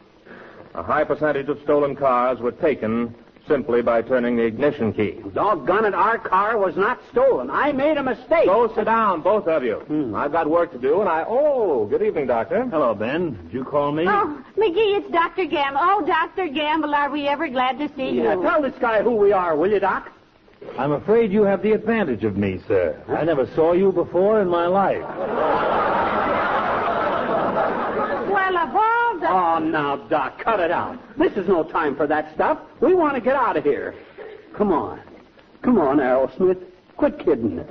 A 0.73 0.81
high 0.81 1.03
percentage 1.03 1.49
of 1.49 1.61
stolen 1.61 1.95
cars 1.95 2.39
were 2.39 2.51
taken 2.51 3.13
simply 3.47 3.81
by 3.81 4.01
turning 4.01 4.35
the 4.35 4.43
ignition 4.43 4.93
key. 4.93 5.19
Doggone 5.33 5.85
it, 5.85 5.93
our 5.93 6.17
car 6.17 6.57
was 6.57 6.75
not 6.75 6.99
stolen. 7.11 7.49
I 7.49 7.71
made 7.71 7.97
a 7.97 8.03
mistake. 8.03 8.45
Go 8.45 8.73
sit 8.73 8.85
down, 8.85 9.21
both 9.21 9.47
of 9.47 9.63
you. 9.63 9.75
Hmm. 9.87 10.15
I've 10.15 10.31
got 10.31 10.49
work 10.49 10.71
to 10.71 10.77
do, 10.77 11.01
and 11.01 11.09
I. 11.09 11.25
Oh, 11.27 11.85
good 11.85 12.01
evening, 12.01 12.27
Doctor. 12.27 12.65
Hello, 12.67 12.93
Ben. 12.93 13.33
Did 13.43 13.53
you 13.53 13.63
call 13.63 13.91
me? 13.91 14.05
Oh, 14.07 14.43
McGee, 14.57 14.97
it's 14.97 15.11
Dr. 15.11 15.45
Gamble. 15.45 15.79
Oh, 15.81 16.05
Dr. 16.05 16.47
Gamble, 16.47 16.93
are 16.95 17.09
we 17.09 17.27
ever 17.27 17.47
glad 17.49 17.77
to 17.79 17.87
see 17.95 18.11
Yeah, 18.11 18.35
you? 18.35 18.41
tell 18.43 18.61
this 18.61 18.75
guy 18.79 19.01
who 19.01 19.11
we 19.15 19.31
are, 19.33 19.55
will 19.55 19.71
you, 19.71 19.79
Doc? 19.79 20.09
I'm 20.77 20.93
afraid 20.93 21.31
you 21.31 21.43
have 21.43 21.61
the 21.61 21.73
advantage 21.73 22.23
of 22.23 22.37
me, 22.37 22.59
sir. 22.67 22.97
I 23.09 23.25
never 23.25 23.45
saw 23.53 23.73
you 23.73 23.91
before 23.91 24.41
in 24.41 24.47
my 24.47 24.65
life. 24.67 25.03
Well, 28.33 28.57
of 28.57 28.75
all 28.75 29.19
the... 29.19 29.29
Oh, 29.29 29.59
now, 29.59 29.95
Doc, 30.07 30.39
cut 30.43 30.59
it 30.59 30.71
out. 30.71 30.99
This 31.17 31.33
is 31.33 31.47
no 31.47 31.63
time 31.63 31.95
for 31.95 32.07
that 32.07 32.33
stuff. 32.33 32.59
We 32.81 32.93
want 32.93 33.15
to 33.15 33.21
get 33.21 33.35
out 33.35 33.57
of 33.57 33.63
here. 33.63 33.95
Come 34.55 34.71
on. 34.71 35.01
Come 35.61 35.77
on, 35.77 35.97
Arrowsmith. 35.97 36.61
Quit 36.97 37.19
kidding. 37.19 37.63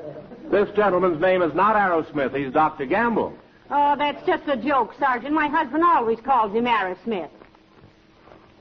This 0.50 0.68
gentleman's 0.76 1.20
name 1.20 1.42
is 1.42 1.54
not 1.54 1.76
Arrowsmith. 1.76 2.36
He's 2.36 2.52
Dr. 2.52 2.86
Gamble. 2.86 3.36
Oh, 3.70 3.96
that's 3.96 4.24
just 4.26 4.42
a 4.48 4.56
joke, 4.56 4.94
Sergeant. 4.98 5.32
My 5.32 5.48
husband 5.48 5.82
always 5.82 6.18
calls 6.20 6.52
him 6.52 6.68
Smith. 7.04 7.30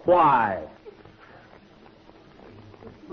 Why? 0.06 0.64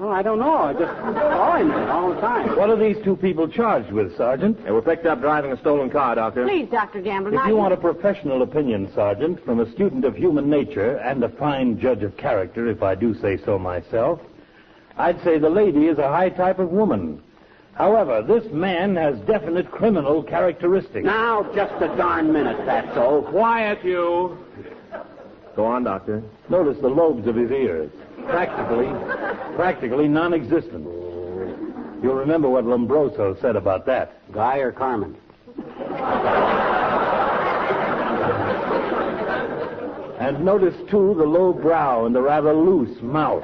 Oh, 0.01 0.11
I 0.11 0.23
don't 0.23 0.39
know. 0.39 0.57
I 0.59 0.73
just 0.75 0.95
saw 0.97 1.57
him 1.57 1.69
there 1.69 1.91
all 1.91 2.15
the 2.15 2.21
time. 2.21 2.57
What 2.57 2.71
are 2.71 2.77
these 2.77 3.03
two 3.03 3.17
people 3.17 3.49
charged 3.49 3.91
with, 3.91 4.17
Sergeant? 4.17 4.65
They 4.65 4.71
were 4.71 4.83
picked 4.83 5.07
up 5.07 5.21
driving 5.21 5.51
a 5.51 5.59
stolen 5.59 5.91
car, 5.91 6.15
Doctor. 6.15 6.45
Please, 6.47 6.69
Dr. 6.71 7.01
Gamble. 7.01 7.29
If 7.29 7.35
now 7.35 7.49
you 7.49 7.57
want 7.57 7.73
a 7.75 7.77
professional 7.77 8.43
opinion, 8.43 8.93
Sergeant, 8.95 9.45
from 9.45 9.59
a 9.59 9.71
student 9.73 10.05
of 10.05 10.15
human 10.15 10.49
nature 10.49 10.99
and 10.99 11.25
a 11.25 11.29
fine 11.29 11.81
judge 11.81 12.05
of 12.05 12.17
character, 12.17 12.69
if 12.69 12.81
I 12.81 12.95
do 12.95 13.13
say 13.21 13.39
so 13.45 13.59
myself, 13.59 14.21
I'd 14.97 15.21
say 15.25 15.39
the 15.39 15.51
lady 15.51 15.87
is 15.87 15.99
a 15.99 16.09
high 16.09 16.29
type 16.29 16.61
of 16.61 16.71
woman. 16.71 17.21
However, 17.75 18.23
this 18.23 18.45
man 18.53 18.95
has 18.95 19.19
definite 19.21 19.69
criminal 19.71 20.23
characteristics. 20.23 21.05
Now, 21.05 21.43
just 21.55 21.75
a 21.83 21.89
darn 21.97 22.33
minute, 22.33 22.65
that's 22.67 22.97
all. 22.97 23.23
Quiet, 23.23 23.85
you. 23.85 24.39
Go 25.57 25.65
on, 25.65 25.83
Doctor. 25.83 26.23
Notice 26.49 26.81
the 26.81 26.89
lobes 26.89 27.27
of 27.27 27.35
his 27.35 27.51
ears. 27.51 27.91
Practically, 28.27 28.89
practically 29.57 30.09
non-existent. 30.09 30.85
You'll 32.03 32.15
remember 32.15 32.49
what 32.49 32.65
Lombroso 32.65 33.41
said 33.41 33.57
about 33.57 33.87
that. 33.87 34.21
Guy 34.33 34.59
or 34.59 34.73
Carmen? 34.73 35.17
And 40.21 40.45
notice, 40.45 40.75
too, 40.91 41.15
the 41.17 41.25
low 41.25 41.53
brow 41.53 42.05
and 42.05 42.15
the 42.15 42.21
rather 42.21 42.53
loose 42.53 43.01
mouth. 43.01 43.43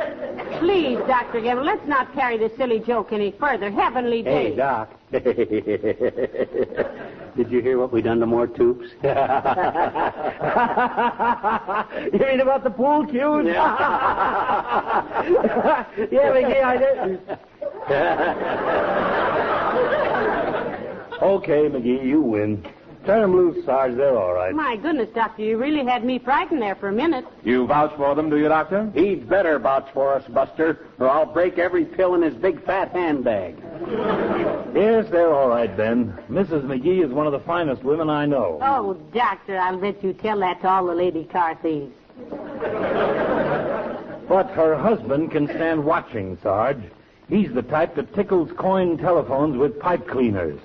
Please, 0.58 0.98
Dr. 1.06 1.40
Gamble, 1.40 1.64
let's 1.64 1.86
not 1.88 2.12
carry 2.14 2.36
this 2.36 2.54
silly 2.56 2.78
joke 2.78 3.12
any 3.12 3.32
further. 3.32 3.70
Heavenly 3.70 4.22
day. 4.22 4.50
Hey. 4.50 4.56
Doc. 4.56 4.90
Did 7.36 7.50
you 7.50 7.60
hear 7.60 7.78
what 7.78 7.92
we 7.92 8.00
done 8.00 8.20
to 8.20 8.26
Mort 8.26 8.54
Toops? 8.54 8.90
you 12.12 12.18
mean 12.26 12.40
about 12.40 12.62
the 12.62 12.70
pool 12.70 13.04
cues? 13.06 13.46
yeah, 13.46 13.54
yeah 16.12 16.30
McGee, 16.30 16.62
I 16.62 16.76
did. 16.76 17.18
okay, 21.22 21.68
McGee, 21.68 22.04
you 22.06 22.20
win. 22.20 22.64
Turn 23.04 23.20
them 23.20 23.36
loose, 23.36 23.64
Sarge. 23.66 23.96
They're 23.96 24.16
all 24.16 24.32
right. 24.32 24.54
My 24.54 24.76
goodness, 24.76 25.10
Doctor, 25.14 25.42
you 25.42 25.58
really 25.58 25.84
had 25.84 26.04
me 26.04 26.18
frightened 26.18 26.62
there 26.62 26.74
for 26.74 26.88
a 26.88 26.92
minute. 26.92 27.26
You 27.44 27.66
vouch 27.66 27.94
for 27.96 28.14
them, 28.14 28.30
do 28.30 28.38
you, 28.38 28.48
Doctor? 28.48 28.90
He'd 28.94 29.28
better 29.28 29.58
vouch 29.58 29.88
for 29.92 30.14
us, 30.14 30.26
Buster, 30.28 30.86
or 30.98 31.10
I'll 31.10 31.26
break 31.26 31.58
every 31.58 31.84
pill 31.84 32.14
in 32.14 32.22
his 32.22 32.34
big 32.34 32.64
fat 32.64 32.92
handbag. 32.92 33.56
Yes, 34.74 35.06
they're 35.10 35.34
all 35.34 35.48
right, 35.48 35.76
Ben. 35.76 36.18
Mrs. 36.30 36.62
McGee 36.62 37.04
is 37.04 37.12
one 37.12 37.26
of 37.26 37.32
the 37.32 37.40
finest 37.40 37.82
women 37.82 38.08
I 38.08 38.24
know. 38.24 38.58
Oh, 38.62 38.94
Doctor, 39.12 39.58
I'll 39.58 39.76
bet 39.78 40.02
you 40.02 40.14
tell 40.14 40.38
that 40.40 40.62
to 40.62 40.68
all 40.68 40.86
the 40.86 40.94
lady 40.94 41.24
car 41.24 41.58
thieves. 41.60 41.92
But 44.28 44.50
her 44.52 44.76
husband 44.76 45.30
can 45.30 45.46
stand 45.46 45.84
watching, 45.84 46.38
Sarge. 46.42 46.82
He's 47.28 47.52
the 47.52 47.62
type 47.62 47.94
that 47.96 48.14
tickles 48.14 48.50
coin 48.56 48.96
telephones 48.96 49.56
with 49.58 49.78
pipe 49.78 50.08
cleaners. 50.08 50.58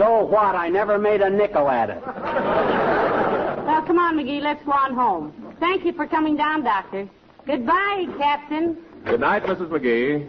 So 0.00 0.24
what? 0.24 0.54
I 0.54 0.70
never 0.70 0.98
made 0.98 1.20
a 1.20 1.28
nickel 1.28 1.68
at 1.68 1.90
it. 1.90 2.00
Well, 2.02 3.82
come 3.82 3.98
on, 3.98 4.16
McGee, 4.16 4.40
let's 4.40 4.64
go 4.64 4.72
on 4.72 4.94
home. 4.94 5.54
Thank 5.60 5.84
you 5.84 5.92
for 5.92 6.06
coming 6.06 6.38
down, 6.38 6.64
Doctor. 6.64 7.06
Goodbye, 7.46 8.06
Captain. 8.16 8.78
Good 9.04 9.20
night, 9.20 9.42
Mrs. 9.42 9.68
McGee. 9.68 10.26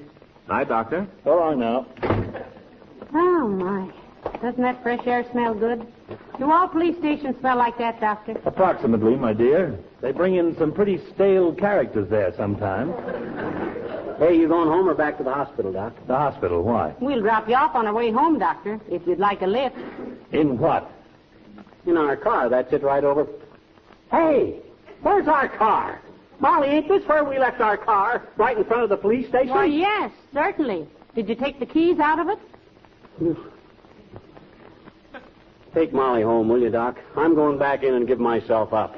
Night, 0.50 0.68
Doctor. 0.68 1.08
So 1.24 1.38
long 1.38 1.60
now. 1.60 1.88
Oh, 3.14 3.48
my. 3.48 3.90
Doesn't 4.42 4.62
that 4.62 4.84
fresh 4.84 5.08
air 5.08 5.26
smell 5.32 5.54
good? 5.54 5.88
Do 6.38 6.52
all 6.52 6.68
police 6.68 6.98
stations 6.98 7.38
smell 7.40 7.56
like 7.56 7.78
that, 7.78 8.02
Doctor? 8.02 8.42
Approximately, 8.44 9.16
my 9.16 9.32
dear. 9.32 9.80
They 10.02 10.12
bring 10.12 10.36
in 10.36 10.54
some 10.58 10.74
pretty 10.74 11.00
stale 11.14 11.56
characters 11.56 12.10
there 12.10 12.34
sometimes. 12.36 12.92
Hey, 14.22 14.38
you 14.38 14.48
going 14.48 14.68
home 14.68 14.88
or 14.88 14.94
back 14.94 15.18
to 15.18 15.24
the 15.24 15.34
hospital, 15.34 15.74
Doc? 15.74 15.94
The 16.06 16.16
hospital, 16.16 16.62
why? 16.62 16.94
We'll 17.00 17.22
drop 17.22 17.50
you 17.50 17.56
off 17.56 17.74
on 17.74 17.88
our 17.88 17.94
way 17.96 18.12
home, 18.12 18.38
Doctor, 18.38 18.80
if 18.88 19.02
you'd 19.08 19.18
like 19.18 19.42
a 19.42 19.48
lift. 19.48 19.76
In 20.32 20.60
what? 20.60 20.92
In 21.88 21.98
our 21.98 22.16
car. 22.16 22.48
That's 22.48 22.72
it 22.72 22.84
right 22.84 23.04
over. 23.04 23.26
Hey, 24.12 24.60
where's 25.02 25.28
our 25.28 25.50
car? 25.50 26.04
Molly, 26.40 26.68
ain't 26.68 26.88
this 26.88 27.02
where 27.08 27.24
we 27.24 27.40
left 27.40 27.62
our 27.62 27.78
car? 27.78 28.28
Right 28.38 28.56
in 28.56 28.64
front 28.64 28.84
of 28.84 28.90
the 28.90 28.98
police 28.98 29.28
station? 29.28 29.56
Why, 29.56 29.66
yes, 29.66 30.12
certainly. 30.32 30.88
Did 31.16 31.28
you 31.28 31.34
take 31.34 31.60
the 31.60 31.66
keys 31.66 31.98
out 31.98 32.20
of 32.20 32.28
it? 32.30 33.38
Take 35.74 35.94
Molly 35.94 36.22
home, 36.22 36.48
will 36.48 36.62
you, 36.62 36.70
Doc? 36.70 37.00
I'm 37.18 37.34
going 37.34 37.58
back 37.58 37.82
in 37.82 37.96
and 37.96 38.08
give 38.08 38.20
myself 38.20 38.72
up. 38.72 38.96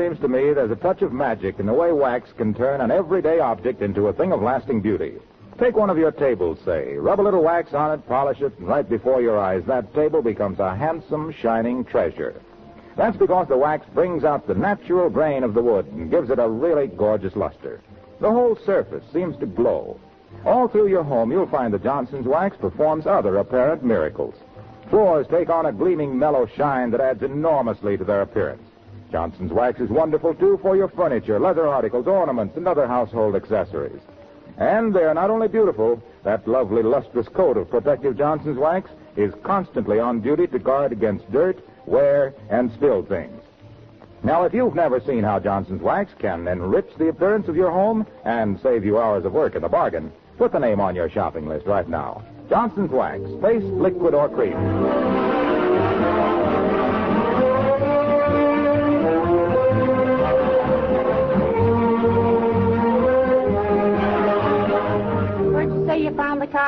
seems 0.00 0.18
to 0.20 0.28
me 0.28 0.54
there's 0.54 0.70
a 0.70 0.76
touch 0.76 1.02
of 1.02 1.12
magic 1.12 1.58
in 1.58 1.66
the 1.66 1.74
way 1.74 1.92
wax 1.92 2.32
can 2.38 2.54
turn 2.54 2.80
an 2.80 2.90
everyday 2.90 3.38
object 3.38 3.82
into 3.82 4.08
a 4.08 4.12
thing 4.14 4.32
of 4.32 4.40
lasting 4.40 4.80
beauty. 4.80 5.18
Take 5.58 5.76
one 5.76 5.90
of 5.90 5.98
your 5.98 6.10
tables, 6.10 6.58
say. 6.64 6.94
Rub 6.96 7.20
a 7.20 7.22
little 7.22 7.42
wax 7.42 7.74
on 7.74 7.92
it, 7.92 8.08
polish 8.08 8.40
it, 8.40 8.58
and 8.58 8.66
right 8.66 8.88
before 8.88 9.20
your 9.20 9.38
eyes, 9.38 9.62
that 9.66 9.92
table 9.92 10.22
becomes 10.22 10.58
a 10.58 10.74
handsome, 10.74 11.34
shining 11.42 11.84
treasure. 11.84 12.40
That's 12.96 13.18
because 13.18 13.48
the 13.48 13.58
wax 13.58 13.86
brings 13.92 14.24
out 14.24 14.46
the 14.46 14.54
natural 14.54 15.10
grain 15.10 15.44
of 15.44 15.52
the 15.52 15.60
wood 15.60 15.84
and 15.88 16.10
gives 16.10 16.30
it 16.30 16.38
a 16.38 16.48
really 16.48 16.86
gorgeous 16.86 17.36
luster. 17.36 17.82
The 18.20 18.30
whole 18.30 18.56
surface 18.64 19.04
seems 19.12 19.36
to 19.40 19.46
glow. 19.46 20.00
All 20.46 20.66
through 20.66 20.88
your 20.88 21.04
home, 21.04 21.30
you'll 21.30 21.46
find 21.46 21.74
that 21.74 21.82
Johnson's 21.82 22.26
wax 22.26 22.56
performs 22.56 23.06
other 23.06 23.36
apparent 23.36 23.84
miracles. 23.84 24.34
Floors 24.88 25.26
take 25.30 25.50
on 25.50 25.66
a 25.66 25.72
gleaming, 25.72 26.18
mellow 26.18 26.46
shine 26.46 26.90
that 26.92 27.02
adds 27.02 27.22
enormously 27.22 27.98
to 27.98 28.04
their 28.04 28.22
appearance. 28.22 28.62
Johnson's 29.10 29.52
wax 29.52 29.80
is 29.80 29.90
wonderful, 29.90 30.34
too, 30.34 30.58
for 30.62 30.76
your 30.76 30.88
furniture, 30.88 31.38
leather 31.40 31.66
articles, 31.66 32.06
ornaments, 32.06 32.56
and 32.56 32.66
other 32.68 32.86
household 32.86 33.34
accessories. 33.34 34.00
And 34.58 34.94
they're 34.94 35.14
not 35.14 35.30
only 35.30 35.48
beautiful, 35.48 36.02
that 36.22 36.46
lovely, 36.46 36.82
lustrous 36.82 37.28
coat 37.28 37.56
of 37.56 37.70
protective 37.70 38.16
Johnson's 38.16 38.58
wax 38.58 38.90
is 39.16 39.32
constantly 39.42 39.98
on 39.98 40.20
duty 40.20 40.46
to 40.48 40.58
guard 40.58 40.92
against 40.92 41.30
dirt, 41.32 41.58
wear, 41.86 42.34
and 42.50 42.70
spilled 42.72 43.08
things. 43.08 43.42
Now, 44.22 44.44
if 44.44 44.52
you've 44.52 44.74
never 44.74 45.00
seen 45.00 45.22
how 45.22 45.40
Johnson's 45.40 45.80
wax 45.80 46.12
can 46.18 46.46
enrich 46.46 46.90
the 46.98 47.08
appearance 47.08 47.48
of 47.48 47.56
your 47.56 47.70
home 47.70 48.06
and 48.24 48.60
save 48.60 48.84
you 48.84 48.98
hours 48.98 49.24
of 49.24 49.32
work 49.32 49.54
in 49.54 49.62
the 49.62 49.68
bargain, 49.68 50.12
put 50.36 50.52
the 50.52 50.58
name 50.58 50.80
on 50.80 50.94
your 50.94 51.08
shopping 51.08 51.48
list 51.48 51.66
right 51.66 51.88
now. 51.88 52.22
Johnson's 52.50 52.90
Wax, 52.90 53.22
paste, 53.40 53.64
liquid, 53.64 54.12
or 54.12 54.28
cream. 54.28 55.29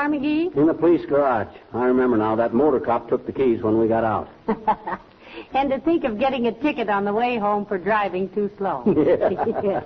Car, 0.03 0.11
McGee? 0.11 0.57
In 0.57 0.67
the 0.67 0.75
police 0.75 1.05
garage. 1.07 1.55
I 1.73 1.85
remember 1.85 2.17
now. 2.17 2.37
That 2.37 2.55
motor 2.55 2.81
cop 2.81 3.09
took 3.09 3.27
the 3.27 3.33
keys 3.33 3.62
when 3.62 3.79
we 3.79 3.88
got 3.88 4.05
out. 4.05 4.29
and 5.55 5.71
to 5.71 5.81
think 5.81 6.05
of 6.05 6.19
getting 6.19 6.47
a 6.47 6.53
ticket 6.53 6.88
on 6.88 7.05
the 7.05 7.12
way 7.12 7.38
home 7.38 7.65
for 7.67 7.79
driving 7.79 8.29
too 8.31 8.51
slow. 8.59 8.83
yeah. 9.65 9.83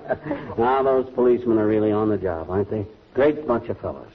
Now, 0.59 0.83
those 0.83 1.09
policemen 1.15 1.59
are 1.59 1.67
really 1.67 1.93
on 1.93 2.09
the 2.09 2.19
job, 2.19 2.51
aren't 2.51 2.71
they? 2.71 2.87
Great 3.15 3.47
bunch 3.47 3.69
of 3.69 3.79
fellows. 3.81 4.11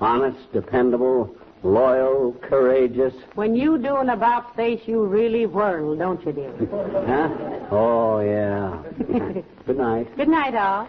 Honest, 0.00 0.38
dependable, 0.52 1.34
loyal, 1.62 2.36
courageous. 2.42 3.14
When 3.34 3.56
you 3.56 3.78
do 3.78 3.96
an 3.96 4.10
about 4.10 4.54
face, 4.54 4.80
you 4.86 5.04
really 5.04 5.46
whirl, 5.46 5.96
don't 5.96 6.24
you, 6.24 6.32
dear? 6.32 6.52
Huh? 7.06 7.68
Oh, 7.70 8.20
yeah. 8.20 8.82
Good 9.66 9.78
night. 9.78 10.14
Good 10.16 10.28
night, 10.28 10.54
all. 10.54 10.86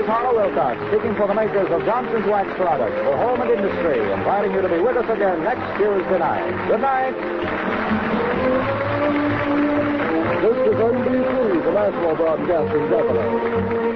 Is 0.00 0.06
Harlow 0.06 0.36
Wilcox, 0.36 0.76
speaking 0.88 1.14
for 1.16 1.26
the 1.26 1.34
makers 1.34 1.70
of 1.70 1.84
Johnson's 1.84 2.26
Wax 2.26 2.48
Products 2.56 2.96
for 3.04 3.16
home 3.16 3.40
and 3.40 3.50
industry, 3.50 4.00
inviting 4.12 4.52
you 4.52 4.60
to 4.60 4.68
be 4.68 4.80
with 4.80 4.96
us 4.96 5.08
again 5.08 5.42
next 5.42 5.64
Tuesday 5.78 6.18
night. 6.18 6.68
Good 6.68 6.80
night. 6.80 7.14
This 10.42 10.56
is 10.68 10.76
NBC, 10.76 11.64
the 11.64 11.72
National 11.72 12.16
Broadcasting 12.16 12.88
Company. 12.88 13.95